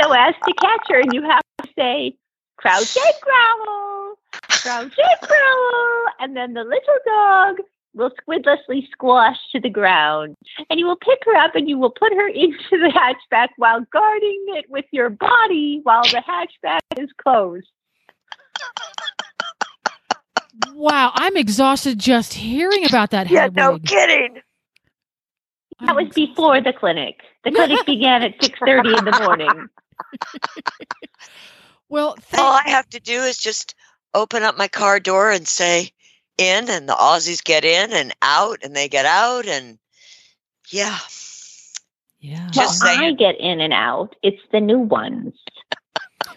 [0.00, 2.16] So as to catch her, And you have to say,
[2.56, 4.14] crouch and growl,
[4.48, 6.06] crouch and growl.
[6.20, 7.56] And then the little dog
[7.94, 10.34] will squidlessly squash to the ground.
[10.68, 13.80] And you will pick her up and you will put her into the hatchback while
[13.92, 17.68] guarding it with your body while the hatchback is closed.
[20.74, 23.56] Wow, I'm exhausted just hearing about that, yeah, Hedwig.
[23.56, 24.40] no kidding.
[25.80, 27.20] That was before the clinic.
[27.44, 29.68] The clinic began at 6.30 in the morning.
[31.88, 33.74] Well, thank- All I have to do is just
[34.14, 35.90] open up my car door and say
[36.38, 39.78] in, and the Aussies get in and out, and they get out, and
[40.70, 40.98] yeah.
[42.20, 42.50] yeah.
[42.56, 43.00] Well, saying.
[43.00, 44.16] I get in and out.
[44.22, 45.34] It's the new ones.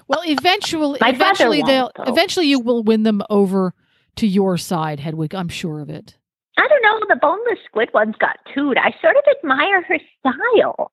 [0.07, 2.03] Well, eventually, My eventually they'll though.
[2.03, 3.73] eventually you will win them over
[4.17, 5.35] to your side, Hedwig.
[5.35, 6.17] I'm sure of it.
[6.59, 6.99] I don't know.
[7.07, 8.77] The boneless squid one's got toot.
[8.79, 10.91] I sort of admire her style.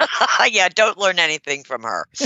[0.50, 2.04] yeah, don't learn anything from her.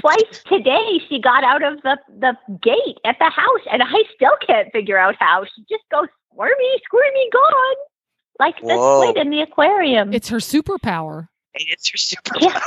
[0.00, 4.36] Twice today, she got out of the, the gate at the house, and I still
[4.46, 5.44] can't figure out how.
[5.44, 7.76] She just goes squirmy, squirmy, gone.
[8.38, 9.02] Like the Whoa.
[9.10, 10.12] squid in the aquarium.
[10.14, 11.28] It's her superpower.
[11.54, 12.60] It's her Yeah.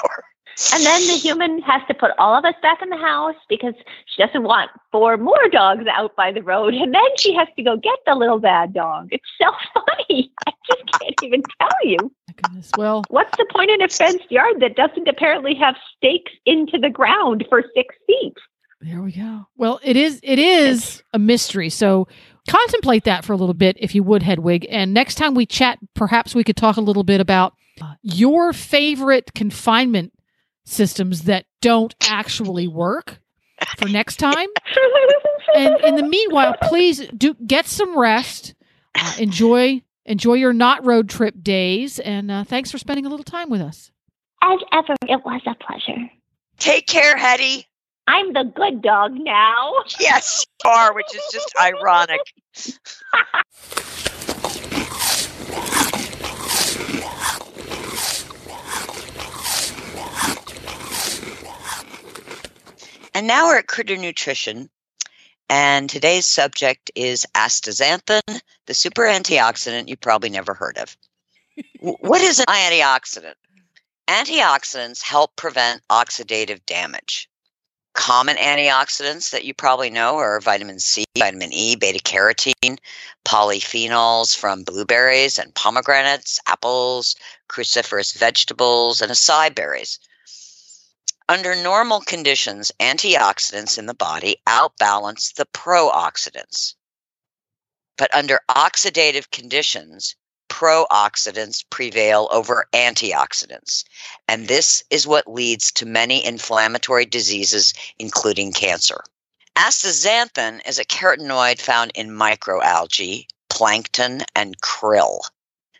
[0.74, 3.74] And then the human has to put all of us back in the house because
[4.06, 6.74] she doesn't want four more dogs out by the road.
[6.74, 9.08] And then she has to go get the little bad dog.
[9.12, 10.32] It's so funny.
[10.48, 11.98] I just can't even tell you.
[12.28, 12.72] My goodness.
[12.78, 16.90] Well, What's the point in a fenced yard that doesn't apparently have stakes into the
[16.90, 18.34] ground for six feet?
[18.82, 19.46] there we go.
[19.58, 21.70] Well, it is it is a mystery.
[21.70, 22.08] So
[22.50, 24.66] contemplate that for a little bit, if you would, Hedwig.
[24.70, 27.54] And next time we chat, perhaps we could talk a little bit about
[28.02, 30.14] your favorite confinement
[30.70, 33.20] systems that don't actually work
[33.78, 34.48] for next time.
[35.56, 38.54] and in the meanwhile, please do get some rest.
[38.96, 43.24] Uh, enjoy enjoy your not road trip days, and uh, thanks for spending a little
[43.24, 43.92] time with us.
[44.42, 46.10] As ever, it was a pleasure.
[46.58, 47.66] Take care, Hetty.
[48.08, 49.74] I'm the good dog now.
[50.00, 52.22] Yes, you are, which is just ironic.
[63.13, 64.69] And now we're at Critter Nutrition,
[65.50, 70.95] and today's subject is astaxanthin, the super antioxidant you probably never heard of.
[71.80, 73.34] What is an antioxidant?
[74.08, 77.30] Antioxidants help prevent oxidative damage.
[77.93, 82.78] Common antioxidants that you probably know are vitamin C, vitamin E, beta carotene,
[83.26, 87.15] polyphenols from blueberries and pomegranates, apples,
[87.50, 90.00] cruciferous vegetables, and acai berries.
[91.30, 96.74] Under normal conditions, antioxidants in the body outbalance the pro-oxidants.
[98.00, 100.15] But under oxidative conditions,
[100.48, 103.84] pro-oxidants prevail over antioxidants.
[104.28, 109.04] And this is what leads to many inflammatory diseases, including cancer.
[109.56, 115.20] Astaxanthin is a carotenoid found in microalgae, plankton, and krill.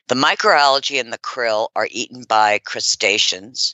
[0.10, 3.74] The microalgae and the krill are eaten by crustaceans,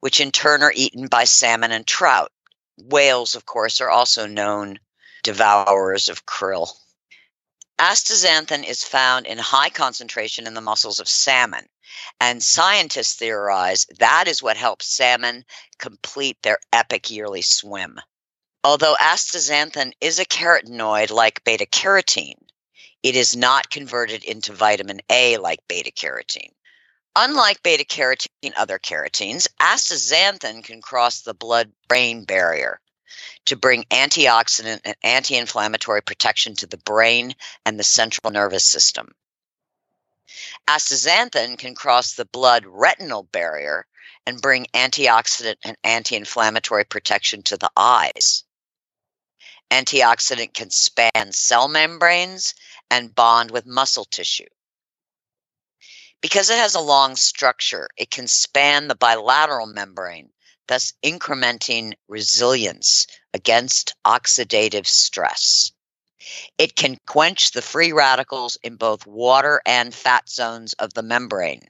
[0.00, 2.32] which in turn are eaten by salmon and trout.
[2.76, 4.78] whales, of course, are also known
[5.22, 6.70] devourers of krill.
[7.78, 11.68] Astaxanthin is found in high concentration in the muscles of salmon,
[12.20, 15.44] and scientists theorize that is what helps salmon
[15.78, 18.00] complete their epic yearly swim.
[18.64, 22.48] Although astaxanthin is a carotenoid like beta carotene,
[23.02, 26.55] it is not converted into vitamin A like beta carotene.
[27.18, 32.78] Unlike beta carotene and other carotenes, astaxanthin can cross the blood brain barrier
[33.46, 39.14] to bring antioxidant and anti inflammatory protection to the brain and the central nervous system.
[40.68, 43.86] Astaxanthin can cross the blood retinal barrier
[44.26, 48.44] and bring antioxidant and anti inflammatory protection to the eyes.
[49.70, 52.54] Antioxidant can span cell membranes
[52.90, 54.44] and bond with muscle tissue.
[56.20, 60.30] Because it has a long structure, it can span the bilateral membrane,
[60.66, 65.72] thus incrementing resilience against oxidative stress.
[66.58, 71.68] It can quench the free radicals in both water and fat zones of the membrane.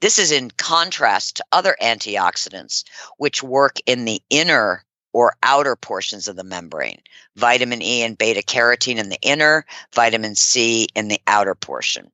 [0.00, 2.84] This is in contrast to other antioxidants,
[3.16, 7.00] which work in the inner or outer portions of the membrane.
[7.36, 9.64] Vitamin E and beta carotene in the inner,
[9.94, 12.10] vitamin C in the outer portion.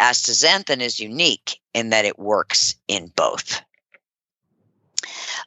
[0.00, 3.60] Astaxanthin is unique in that it works in both.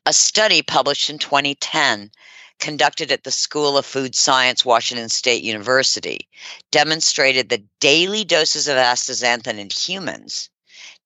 [0.05, 2.11] A study published in 2010
[2.59, 6.29] conducted at the School of Food Science, Washington State University,
[6.71, 10.49] demonstrated that daily doses of astaxanthin in humans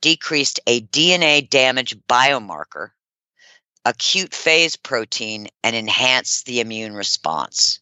[0.02, 2.92] decreased a DNA damage biomarker
[3.86, 7.80] acute phase protein and enhance the immune response.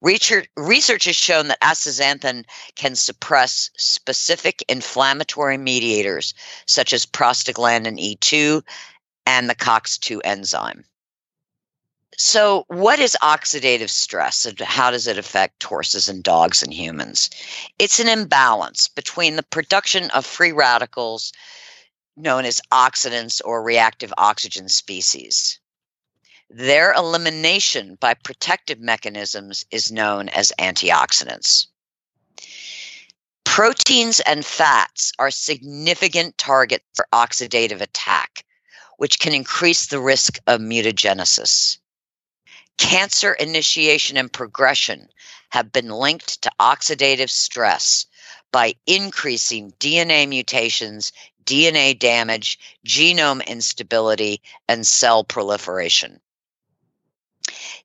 [0.00, 6.34] Research, has shown that astaxanthin can suppress specific inflammatory mediators
[6.66, 8.62] such as prostaglandin E2
[9.26, 10.84] and the COX2 enzyme.
[12.18, 17.28] So, what is oxidative stress and how does it affect horses and dogs and humans?
[17.78, 21.32] It's an imbalance between the production of free radicals
[22.16, 25.58] known as oxidants or reactive oxygen species.
[26.48, 31.66] Their elimination by protective mechanisms is known as antioxidants.
[33.44, 38.44] Proteins and fats are significant targets for oxidative attack,
[38.96, 41.78] which can increase the risk of mutagenesis.
[42.78, 45.08] Cancer initiation and progression
[45.50, 48.06] have been linked to oxidative stress
[48.52, 51.12] by increasing DNA mutations
[51.46, 56.20] DNA damage, genome instability, and cell proliferation.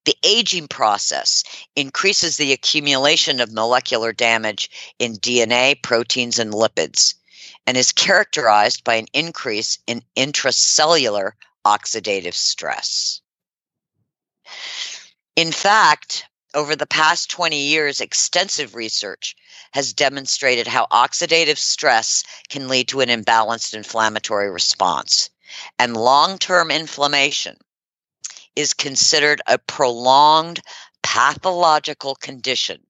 [0.05, 1.43] The aging process
[1.75, 7.13] increases the accumulation of molecular damage in DNA, proteins, and lipids,
[7.67, 11.33] and is characterized by an increase in intracellular
[11.65, 13.21] oxidative stress.
[15.35, 19.35] In fact, over the past 20 years, extensive research
[19.71, 25.29] has demonstrated how oxidative stress can lead to an imbalanced inflammatory response.
[25.77, 27.57] And long term inflammation
[28.55, 30.61] is considered a prolonged
[31.03, 32.81] pathological condition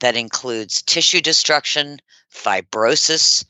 [0.00, 1.98] that includes tissue destruction,
[2.32, 3.44] fibrosis,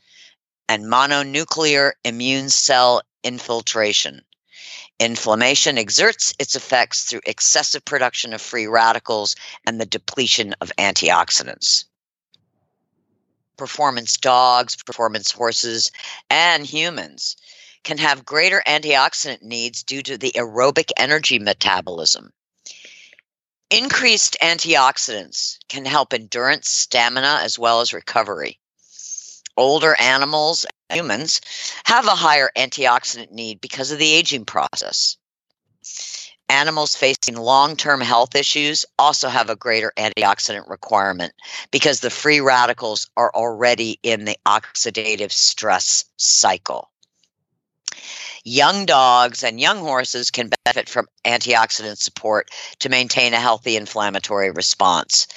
[0.67, 4.21] and mononuclear immune cell infiltration.
[4.99, 9.35] Inflammation exerts its effects through excessive production of free radicals
[9.65, 11.85] and the depletion of antioxidants.
[13.57, 15.91] Performance dogs, performance horses,
[16.29, 17.35] and humans
[17.83, 22.31] can have greater antioxidant needs due to the aerobic energy metabolism.
[23.69, 28.59] Increased antioxidants can help endurance, stamina, as well as recovery.
[29.57, 31.41] Older animals humans
[31.85, 35.17] have a higher antioxidant need because of the aging process.
[36.49, 41.33] Animals facing long term health issues also have a greater antioxidant requirement
[41.71, 46.90] because the free radicals are already in the oxidative stress cycle.
[48.43, 52.49] Young dogs and young horses can benefit from antioxidant support
[52.79, 55.27] to maintain a healthy inflammatory response.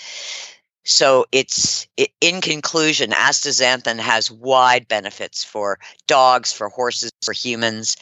[0.84, 1.86] So it's
[2.20, 7.96] in conclusion, astaxanthin has wide benefits for dogs, for horses, for humans,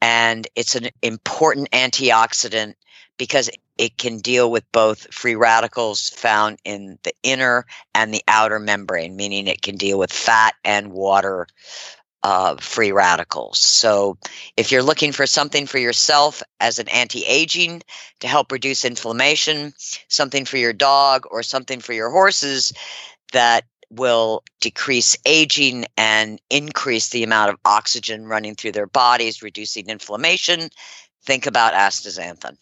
[0.00, 2.74] and it's an important antioxidant
[3.18, 8.58] because it can deal with both free radicals found in the inner and the outer
[8.58, 11.46] membrane, meaning it can deal with fat and water
[12.22, 13.58] uh, free radicals.
[13.58, 14.18] So,
[14.56, 17.82] if you're looking for something for yourself as an anti aging
[18.20, 19.72] to help reduce inflammation,
[20.08, 22.72] something for your dog, or something for your horses
[23.32, 29.88] that will decrease aging and increase the amount of oxygen running through their bodies, reducing
[29.88, 30.68] inflammation,
[31.24, 32.56] think about astaxanthin.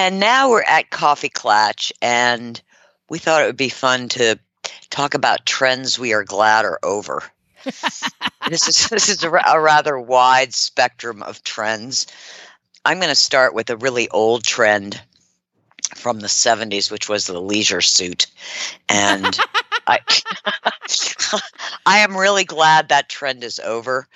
[0.00, 2.58] And now we're at Coffee Klatch, and
[3.10, 4.38] we thought it would be fun to
[4.88, 7.22] talk about trends we are glad are over.
[8.48, 12.06] this is this is a, a rather wide spectrum of trends.
[12.86, 14.98] I'm going to start with a really old trend
[15.94, 18.26] from the 70s, which was the leisure suit,
[18.88, 19.38] and
[19.86, 19.98] I
[21.84, 24.08] I am really glad that trend is over.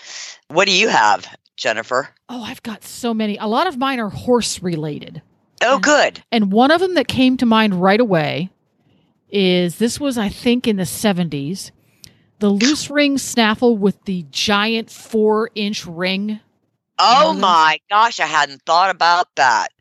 [0.49, 1.26] What do you have,
[1.59, 2.09] Jennifer?
[2.30, 3.37] Oh, I've got so many.
[3.37, 5.20] A lot of mine are horse related.
[5.63, 6.23] Oh, good.
[6.31, 8.51] And one of them that came to mind right away
[9.31, 11.71] is this was, I think, in the 70s.
[12.39, 16.41] The loose ring snaffle with the giant four inch ring.
[16.99, 19.73] Oh my gosh, I hadn't thought about that.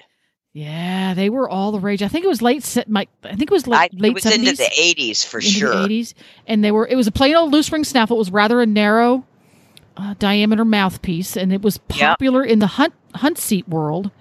[0.53, 2.03] Yeah, they were all the rage.
[2.03, 2.77] I think it was late.
[2.87, 4.33] My, I think it was I, like it late was 70s.
[4.35, 5.69] into the 80s for sure.
[5.75, 6.13] the 80s
[6.45, 8.65] and they were it was a plain old loose ring snaffle it was rather a
[8.67, 9.25] narrow
[9.97, 11.97] uh, diameter mouthpiece and it was Yep.
[12.17, 14.11] popular in the hunt hunt seat world.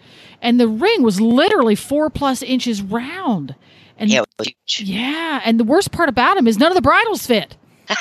[0.41, 3.55] And the ring was literally four plus inches round.
[3.97, 4.89] And Yeah, it was huge.
[4.89, 7.57] yeah and the worst part about him is none of the bridles fit.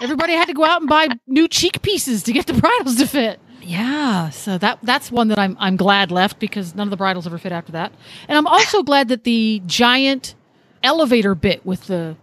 [0.00, 3.06] Everybody had to go out and buy new cheek pieces to get the bridles to
[3.06, 3.38] fit.
[3.62, 7.28] Yeah so that that's one that i'm i'm glad left because none of the bridles
[7.28, 7.92] ever fit after that.
[8.26, 10.34] And i'm also glad that the giant
[10.82, 12.16] elevator bit with the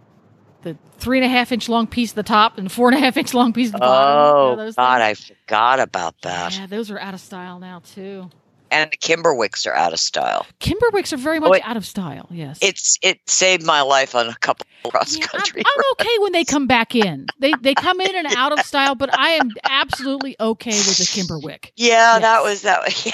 [0.62, 3.00] the three and a half inch long piece at the top and four and a
[3.00, 4.36] half inch long piece at the bottom.
[4.36, 5.00] Oh, You know, those God.
[5.00, 6.56] I forgot about that.
[6.56, 8.30] Yeah, those are out of style now too.
[8.72, 10.46] And the Kimberwicks are out of style.
[10.60, 11.68] Kimberwicks are very oh, much wait.
[11.68, 12.28] out of style.
[12.30, 15.62] Yes, It's It saved my life on a couple cross Yeah, I'm, country.
[15.66, 17.26] I'm okay when they come back in.
[17.40, 21.06] They they come in and out of style, but I am absolutely okay with a
[21.06, 21.72] Kimberwick.
[21.76, 22.80] yeah, that was that.
[23.06, 23.12] Yeah.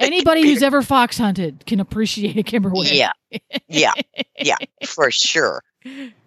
[0.00, 2.92] Anybody who's ever fox hunted can appreciate a Kimberwick.
[2.92, 3.12] Yeah,
[3.68, 3.92] yeah,
[4.38, 5.62] yeah, for sure.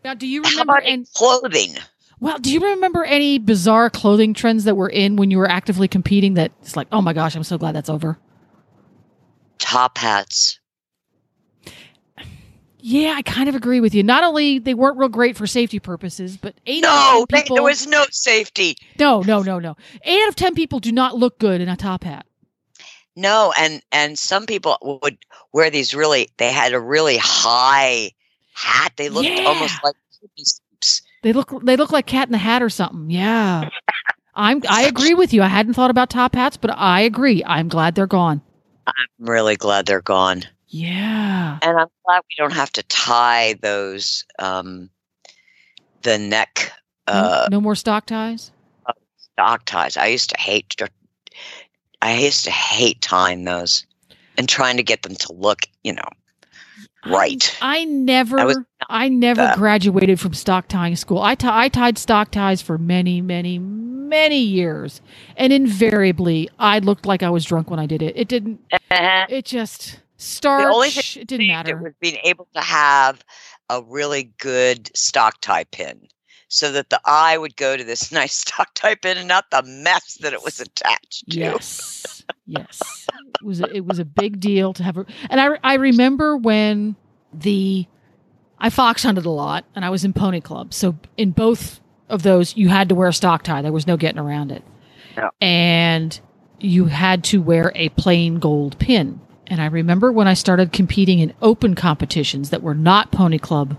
[0.03, 0.77] Now, do you remember?
[0.79, 1.75] And clothing?
[2.19, 5.87] well, do you remember any bizarre clothing trends that were in when you were actively
[5.87, 6.35] competing?
[6.35, 8.17] That it's like, oh my gosh, I'm so glad that's over.
[9.57, 10.59] Top hats.
[12.79, 14.03] Yeah, I kind of agree with you.
[14.03, 17.41] Not only they weren't real great for safety purposes, but eight No, out of they,
[17.41, 17.55] people.
[17.55, 18.77] there was no safety.
[18.99, 19.75] no, no, no, no.
[20.03, 22.25] Eight out of ten people do not look good in a top hat.
[23.15, 25.17] No, and and some people would
[25.51, 26.29] wear these really.
[26.37, 28.11] They had a really high
[28.57, 28.93] hat.
[28.97, 29.43] They looked Yeah.
[29.45, 29.95] almost like.
[31.23, 33.09] They look they look like Cat in the Hat or something.
[33.09, 33.69] Yeah,
[34.35, 35.41] I'm I agree with you.
[35.41, 37.43] I hadn't thought about top hats, but I agree.
[37.45, 38.41] I'm glad they're gone.
[38.85, 40.43] I'm really glad they're gone.
[40.69, 44.89] Yeah, And I'm glad we don't have to tie those um
[46.03, 46.71] the neck
[47.07, 48.51] uh no, more stock ties.
[49.17, 49.97] stock ties.
[49.97, 50.75] I used to hate
[52.01, 53.85] I used to hate tying those
[54.37, 56.07] and trying to get them to look, you know,
[57.05, 57.57] right.
[57.61, 58.53] I, I never I
[58.89, 59.57] I never that.
[59.57, 61.21] graduated from stock tying school.
[61.21, 65.01] I ti- I tied stock ties for many, many, many years,
[65.35, 68.15] and invariably I looked like I was drunk when I did it.
[68.17, 68.59] It didn't.
[68.71, 69.25] Uh-huh.
[69.29, 70.65] It just starch.
[70.73, 71.77] only thing it didn't It matter.
[71.77, 73.23] was being able to have
[73.69, 76.07] a really good stock tie pin
[76.49, 79.61] so that the eye would go to this nice stock tie pin and not the
[79.63, 81.39] mess that it was attached to.
[81.39, 83.07] Yes, yes.
[83.39, 84.97] It was a, it was a big deal to have.
[84.97, 86.95] A, and I I remember when
[87.33, 87.85] the
[88.59, 90.73] I fox hunted a lot, and I was in pony club.
[90.73, 93.61] So in both of those, you had to wear a stock tie.
[93.61, 94.63] There was no getting around it.
[95.15, 95.29] Yeah.
[95.41, 96.19] And
[96.59, 99.19] you had to wear a plain gold pin.
[99.45, 103.77] And I remember when I started competing in open competitions that were not pony club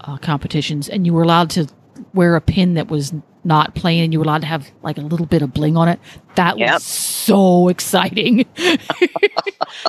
[0.00, 1.68] uh, competitions, and you were allowed to
[2.12, 3.12] wear a pin that was
[3.44, 5.88] not plain, and you were allowed to have like a little bit of bling on
[5.88, 6.00] it.
[6.36, 6.72] That Yep.
[6.74, 8.38] was so exciting.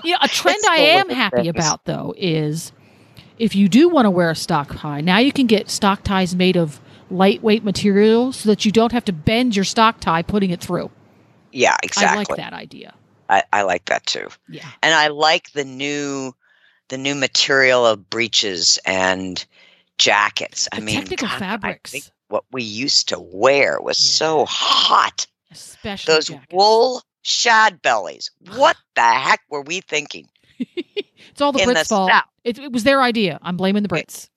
[0.04, 1.50] you know, a trend I am happy things.
[1.50, 2.72] about though is
[3.38, 6.36] if you do want to wear a stock tie, now you can get stock ties
[6.36, 6.80] made of
[7.10, 10.90] lightweight material so that you don't have to bend your stock tie putting it through.
[11.52, 12.14] Yeah, exactly.
[12.14, 12.94] I like that idea.
[13.30, 14.28] I, I like that too.
[14.50, 14.68] Yeah.
[14.84, 16.34] And I like the new
[16.90, 19.44] the new material of breeches and
[19.98, 20.68] jackets.
[20.72, 22.12] I mean, technical God, fabrics.
[22.36, 24.18] What we used to wear was Yeah.
[24.18, 25.26] so hot.
[25.52, 26.54] Especially Those jackets.
[26.54, 28.30] wool shad bellies.
[28.56, 30.28] What the heck were we thinking?
[30.60, 32.12] it's all the in the Brits' fault.
[32.44, 33.40] It, it was their idea.
[33.42, 34.28] I'm blaming the Brits.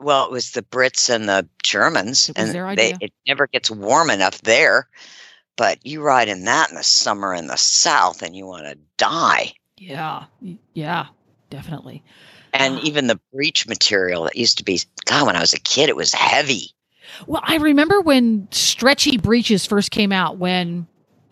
[0.00, 3.46] Well, it was the Brits and the Germans, It was and their they, it never
[3.46, 4.88] gets warm enough there.
[5.56, 8.76] But you ride in that in the summer in the South, and you want to
[8.98, 9.52] die.
[9.78, 10.24] Yeah.
[10.74, 11.06] Yeah.
[11.48, 12.02] Definitely.
[12.52, 12.80] And Ah.
[12.82, 15.96] even the breech material that used to be, God, when I was a kid, it
[15.96, 16.72] was heavy.
[17.26, 20.38] Well, I remember when stretchy breeches first came out.
[20.38, 20.86] When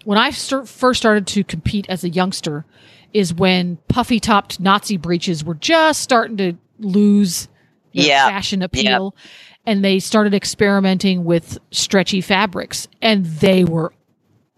[0.05, 2.65] when I start, first started to compete as a youngster,
[3.13, 7.49] is when puffy topped Nazi breeches were just starting to lose
[7.93, 9.15] Yeah, fashion appeal,
[9.65, 13.95] and they started experimenting with stretchy fabrics, and they were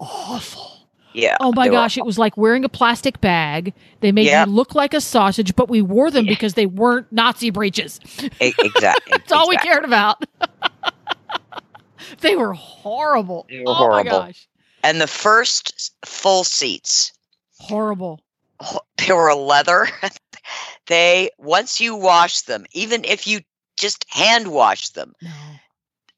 [0.01, 0.73] awful.
[1.13, 1.37] Yeah.
[1.41, 3.73] Oh my gosh, it was like wearing a plastic bag.
[4.01, 4.49] They made Yep.
[4.49, 6.33] you look like a sausage, but we wore them Yeah.
[6.33, 8.01] because they weren't Nazi breeches.
[8.39, 8.91] Exactly.
[9.11, 10.23] That's all we cared about.
[12.21, 13.47] they were horrible.
[13.49, 14.21] They were oh horrible.
[14.21, 14.49] my gosh.
[14.83, 17.13] And the first full seats,
[17.59, 18.21] Horrible.
[18.99, 19.89] they were leather.
[20.87, 23.41] they once you wash them, even if you
[23.77, 25.31] just hand wash them, No.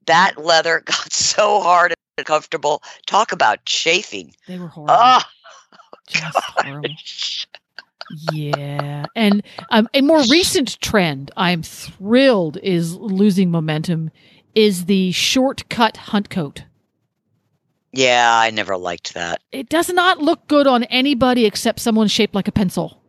[0.07, 2.83] that leather got so hard and comfortable.
[3.07, 4.35] Talk about chafing.
[4.47, 4.97] They were horrible.
[4.99, 5.21] Oh,
[6.09, 6.91] Just horrible.
[8.33, 9.05] Yeah.
[9.15, 14.11] And um, a more recent trend I'm thrilled is losing momentum
[14.59, 16.65] is the shortcut hunt coat.
[17.93, 19.41] yeah, I never liked that.
[19.53, 23.01] It does not look good on anybody except someone shaped like a pencil.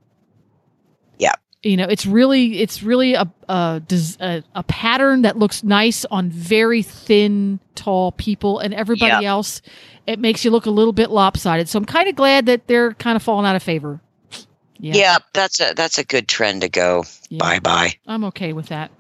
[1.18, 1.34] Yeah.
[1.64, 3.82] You know, it's really it's really a a,
[4.20, 9.64] a, a pattern that looks nice on very thin, tall people, and everybody else,
[10.06, 11.68] it makes you look a little bit lopsided.
[11.68, 14.00] So I'm kind of glad that they're kind of falling out of favor.
[14.78, 15.18] Yeah.
[15.34, 17.06] that's a that's a good trend to go.
[17.28, 17.40] Yeah.
[17.40, 17.94] Bye bye.
[18.06, 18.92] I'm okay with that.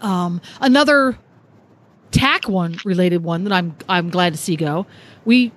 [0.00, 1.18] Um, another
[2.10, 4.86] tack one related one that I'm I'm glad to see go.
[5.24, 5.52] We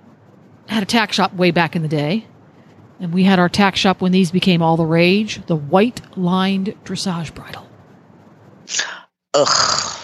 [0.67, 2.25] had a tack shop way back in the day,
[2.99, 5.45] and we had our tack shop when these became all the rage.
[5.45, 7.67] The white lined dressage bridle.
[9.33, 9.99] Ugh.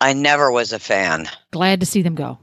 [0.00, 1.28] I never was a fan.
[1.50, 2.38] Glad to see them go.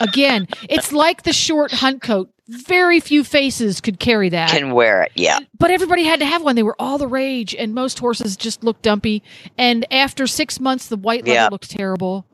[0.00, 2.30] Again, it's like the short hunt coat.
[2.48, 4.50] Very few faces could carry that.
[4.50, 5.12] Can wear it.
[5.14, 5.38] Yeah.
[5.58, 6.56] but everybody had to have one.
[6.56, 9.22] They were all the rage, and most horses just looked dumpy.
[9.58, 11.48] And after six months, the white leather Yeah.
[11.50, 12.24] looked terrible.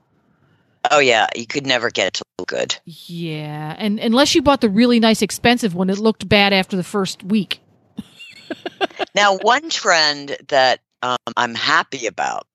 [0.90, 1.26] Oh yeah.
[1.34, 2.76] You could never get it to look good.
[2.84, 6.84] Yeah, and unless you bought the really nice expensive one, it looked bad after the
[6.84, 7.60] first week.
[9.14, 12.46] Now, one trend that um, I'm happy about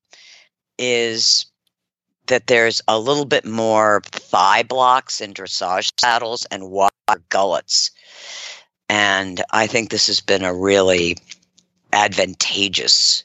[0.77, 1.47] is
[2.29, 6.89] that there's a little bit more thigh blocks in dressage saddles and wider
[7.29, 7.91] gullets.
[8.87, 11.17] And I think this has been a really
[11.93, 13.23] advantageous,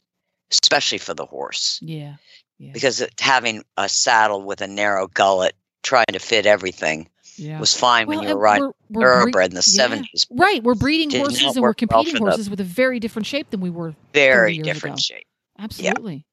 [0.50, 2.16] especially for the horse, Yeah,
[2.58, 7.58] yeah, because having a saddle with a narrow gullet trying to fit everything yeah.
[7.60, 9.86] was fine when Well, you were riding we're- we're thoroughbred in the yeah.
[9.88, 10.26] 70s.
[10.30, 13.26] Right, we're breeding Did horses and we're well competing the- horses with a very different
[13.26, 13.94] shape than we were.
[14.12, 15.14] Very different ago.
[15.16, 15.26] shape.
[15.58, 16.24] Absolutely.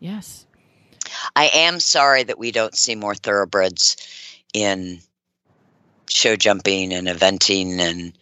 [0.00, 0.45] Yes.
[1.34, 3.96] I am sorry that we don't see more thoroughbreds
[4.52, 5.00] in
[6.08, 8.12] show jumping and eventing and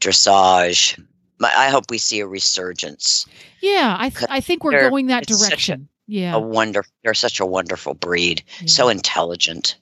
[0.00, 1.02] dressage.
[1.42, 3.26] I hope we see a resurgence.
[3.60, 5.88] Yeah, I th- I think we're going that such a- direction.
[6.06, 6.34] yeah.
[6.34, 9.76] A wonder, they're such a wonderful breed, so intelligent.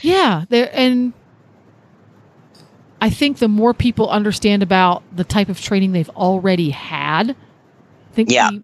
[0.00, 1.12] Yeah, there and
[3.00, 8.14] I think the more people understand about the type of training they've already had, I
[8.14, 8.50] think Yeah.
[8.50, 8.62] the,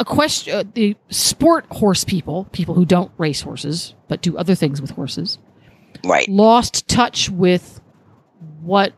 [0.00, 4.56] a question uh, the sport horse people, people who don't race horses but do other
[4.56, 5.38] things with horses,
[6.04, 6.28] Right?
[6.28, 7.80] lost touch with
[8.62, 8.92] what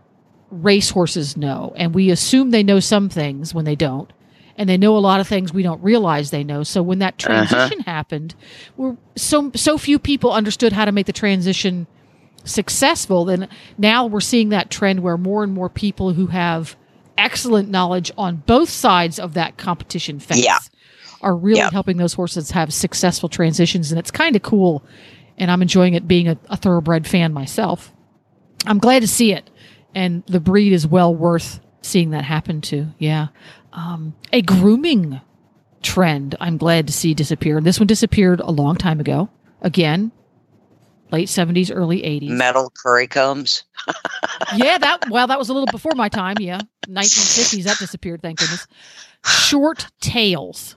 [0.51, 4.11] race horses know, and we assume they know some things when they don't.
[4.59, 6.63] And they know a lot of things we don't realize they know.
[6.63, 7.47] So when that Uh-huh.
[7.47, 8.35] transition happened,
[8.77, 11.87] we're so so few people understood how to make the transition
[12.45, 13.25] successful.
[13.25, 13.49] Then
[13.79, 16.77] now we're seeing that trend where more and more people who have
[17.17, 20.59] excellent knowledge on both sides of that competition fence Yeah.
[21.23, 21.71] Are really Yeah.
[21.71, 24.85] helping those horses have successful transitions, and it's kind of cool.
[25.39, 27.93] And I'm enjoying it being a, a thoroughbred fan myself.
[28.67, 29.49] I'm glad to see it,
[29.95, 32.89] and the breed is well worth seeing that happen to.
[32.99, 33.29] Yeah,
[33.73, 35.21] um, a grooming
[35.83, 36.37] trend.
[36.41, 37.57] I'm glad to see disappear.
[37.59, 39.31] And This one disappeared a long time ago.
[39.63, 40.13] Again,
[41.11, 42.29] late 70s, early 80s.
[42.29, 43.65] Metal curry combs.
[44.57, 46.37] yeah, that well, that was a little before my time.
[46.39, 48.23] Yeah, 1950s that disappeared.
[48.23, 48.67] Thank goodness.
[49.25, 50.77] short tails.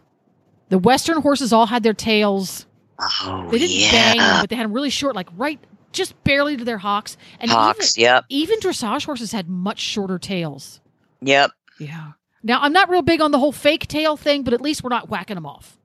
[0.70, 2.66] The Western horses all had their tails.
[3.00, 3.92] Oh, They didn't yeah.
[3.92, 5.60] bang them, but they had them really short, like right,
[5.92, 7.18] just barely to their hocks.
[7.40, 7.98] And Hocks.
[7.98, 8.26] even, Yep.
[8.30, 10.80] even dressage horses had much shorter tails.
[11.22, 11.52] Yep.
[11.80, 12.12] Yeah.
[12.44, 14.90] Now I'm not real big on the whole fake tail thing, but at least we're
[14.90, 15.78] not whacking them off.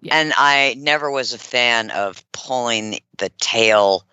[0.00, 0.16] Yeah.
[0.16, 4.04] And I never was a fan of pulling the tail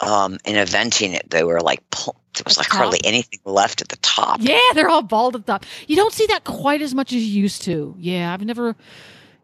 [0.00, 1.30] um, and eventing it.
[1.30, 4.38] They were like, pull, there was like the hardly anything left at the top.
[4.42, 5.64] Yeah, they're all bald at the top.
[5.86, 7.94] You don't see that quite as much as you used to.
[7.98, 8.74] Yeah, I've never.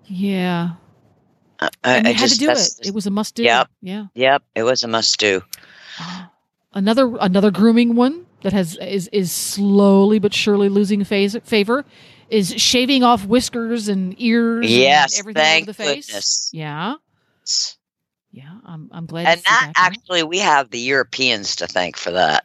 [0.07, 0.70] Yeah,
[1.61, 2.70] I, I you had to do it.
[2.82, 3.42] It was a must do.
[3.42, 3.68] Yep.
[3.82, 4.07] Yeah.
[4.14, 4.42] Yep.
[4.55, 5.42] It was a must do.
[6.72, 11.84] Another another grooming one that has is is slowly but surely losing phase, favor
[12.28, 14.70] is shaving off whiskers and ears.
[14.70, 16.07] Yes, and everything thank the face.
[16.07, 16.51] goodness.
[16.53, 16.94] Yeah,
[18.30, 18.53] yeah.
[18.64, 19.26] I'm I'm glad.
[19.26, 22.44] And see that actually, we have the Europeans to thank for that.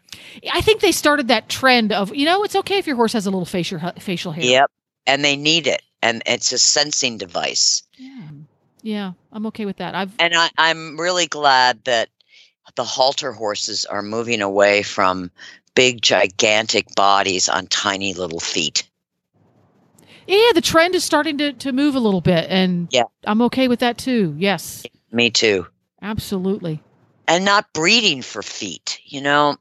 [0.51, 3.27] I think they started that trend of you know it's okay if your horse has
[3.27, 4.43] a little facial facial hair.
[4.43, 4.71] Yep.
[5.05, 5.83] And they need it.
[6.05, 7.81] And it's a sensing device.
[7.97, 8.27] Yeah,
[8.83, 9.13] yeah.
[9.31, 9.95] I'm okay with that.
[9.95, 12.09] I've And I, I'm really glad that
[12.75, 15.31] the halter horses are moving away from
[15.73, 18.87] big, gigantic bodies on tiny little feet.
[20.27, 23.05] Yeah, the trend is starting to, to move a little bit, and Yeah.
[23.23, 24.35] I'm okay with that too.
[24.37, 25.65] Yes, Me too.
[26.03, 26.83] absolutely.
[27.27, 28.99] And not breeding for feet.
[29.05, 29.57] You know,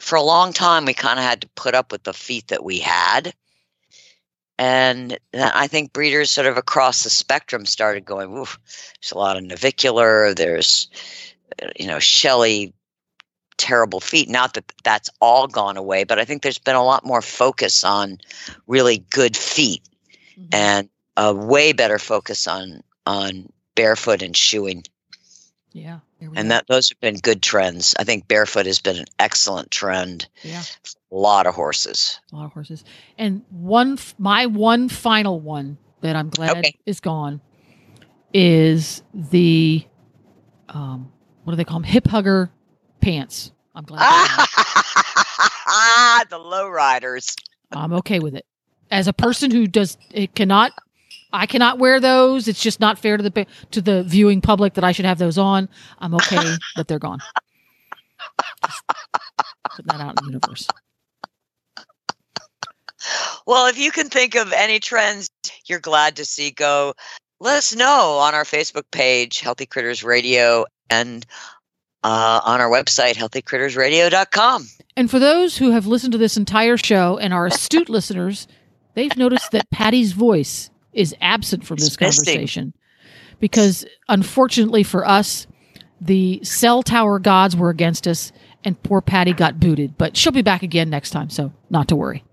[0.00, 2.62] for a long time, we kind of had to put up with the feet that
[2.62, 3.34] we had.
[4.58, 8.58] And I think breeders sort of across the spectrum started going, Oof,
[9.00, 10.88] there's a lot of navicular, there's,
[11.62, 12.72] uh, you know, Shelly
[13.56, 14.28] terrible feet.
[14.28, 17.84] Not that that's all gone away, but I think there's been a lot more focus
[17.84, 18.18] on
[18.66, 19.82] really good feet
[20.38, 20.48] Mhm.
[20.52, 24.84] and a way better focus on on barefoot and shoeing.
[25.76, 25.98] Yeah,
[26.36, 27.96] And that those have been good trends.
[27.98, 30.28] I think barefoot has been an excellent trend.
[30.44, 30.62] yeah,
[31.10, 32.20] A lot of horses.
[32.32, 32.84] a lot of horses.
[33.18, 36.76] And one, my one final one that I'm glad Okay.
[36.86, 37.40] is gone
[38.32, 39.84] is the,
[40.68, 41.10] um,
[41.42, 41.84] what do they call them?
[41.84, 42.50] Hip hugger
[43.00, 43.50] pants.
[43.74, 44.00] I'm glad.
[44.00, 44.46] they're
[46.30, 47.34] the low riders.
[47.72, 48.46] I'm okay with it.
[48.92, 50.70] As a person who does, it cannot,
[51.34, 52.46] I cannot wear those.
[52.46, 55.36] It's just not fair to the to the viewing public that I should have those
[55.36, 55.68] on.
[55.98, 56.36] I'm okay
[56.76, 57.20] that they're gone.
[58.64, 58.82] Just
[59.70, 60.68] putting that out in the universe.
[63.46, 65.28] Well, if you can think of any trends
[65.66, 66.94] you're glad to see go,
[67.40, 71.26] let us know on our Facebook page, Healthy Critters Radio, and
[72.02, 74.68] uh, on our website, healthycrittersradio.com.
[74.96, 78.46] And for those who have listened to this entire show and are astute listeners,
[78.94, 82.24] they've noticed that Patty's voice is absent from this missing.
[82.24, 82.74] conversation
[83.40, 85.46] because, unfortunately for us,
[86.00, 88.32] the cell tower gods were against us,
[88.64, 89.96] and poor Patty got booted.
[89.98, 92.24] But she'll be back again next time, so not to worry.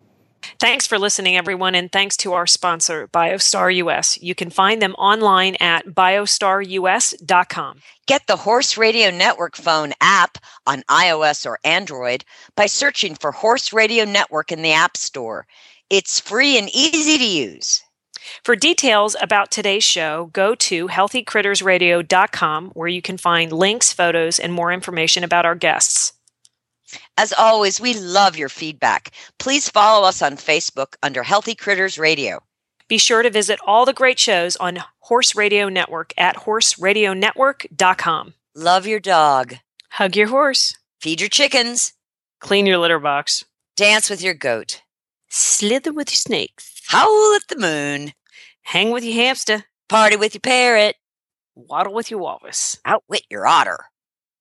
[0.59, 4.19] Thanks for listening, everyone, and thanks to our sponsor, BioStar US.
[4.21, 7.81] You can find them online at biostarus.com.
[8.07, 13.71] Get the Horse Radio Network phone app on iOS or Android by searching for Horse
[13.71, 15.45] Radio Network in the App Store.
[15.89, 17.83] It's free and easy to use.
[18.43, 24.53] For details about today's show, go to healthycrittersradio.com where you can find links, photos, and
[24.53, 26.13] more information about our guests.
[27.17, 29.11] As always, we love your feedback.
[29.39, 32.43] Please follow us on Facebook under Healthy Critters Radio.
[32.87, 38.33] Be sure to visit all the great shows on Horse Radio Network at horseradionetwork.com.
[38.55, 39.55] Love your dog.
[39.91, 41.93] Hug your horse, Feed your chickens.
[42.39, 43.45] clean your litter box,
[43.77, 44.81] Dance with your goat.
[45.31, 48.13] Slither with your snakes, Howl at the moon.
[48.63, 50.95] hang with your hamster, Party with your parrot.
[51.55, 53.85] waddle with your walrus, Outwit your otter.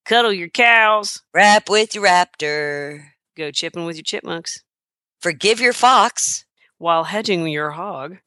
[0.05, 3.05] cuddle your cows, Rap with your raptor.
[3.36, 4.62] go chipping with your chipmunks,
[5.20, 6.45] Forgive your fox.
[6.78, 8.18] while hedging your hog,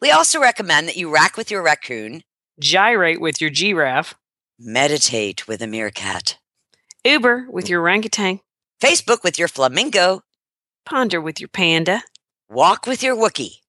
[0.00, 2.24] We also recommend that you rack with your raccoon.
[2.60, 4.14] gyrate with your giraffe,
[4.58, 6.38] Meditate with a meerkat.
[7.04, 8.40] Uber with your orangutan,
[8.80, 10.22] Facebook with your flamingo.
[10.84, 12.02] Ponder with your panda,
[12.48, 13.60] Walk with your Wookie.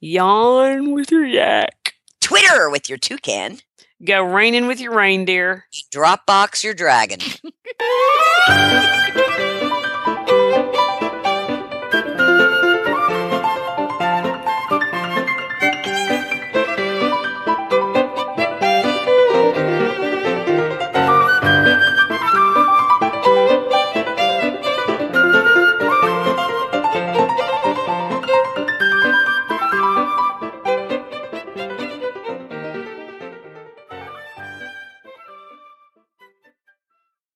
[0.00, 3.58] yawn with your yak, Twitter with your toucan.
[4.04, 5.64] go reining with your reindeer.
[5.92, 7.20] Dropbox your dragon.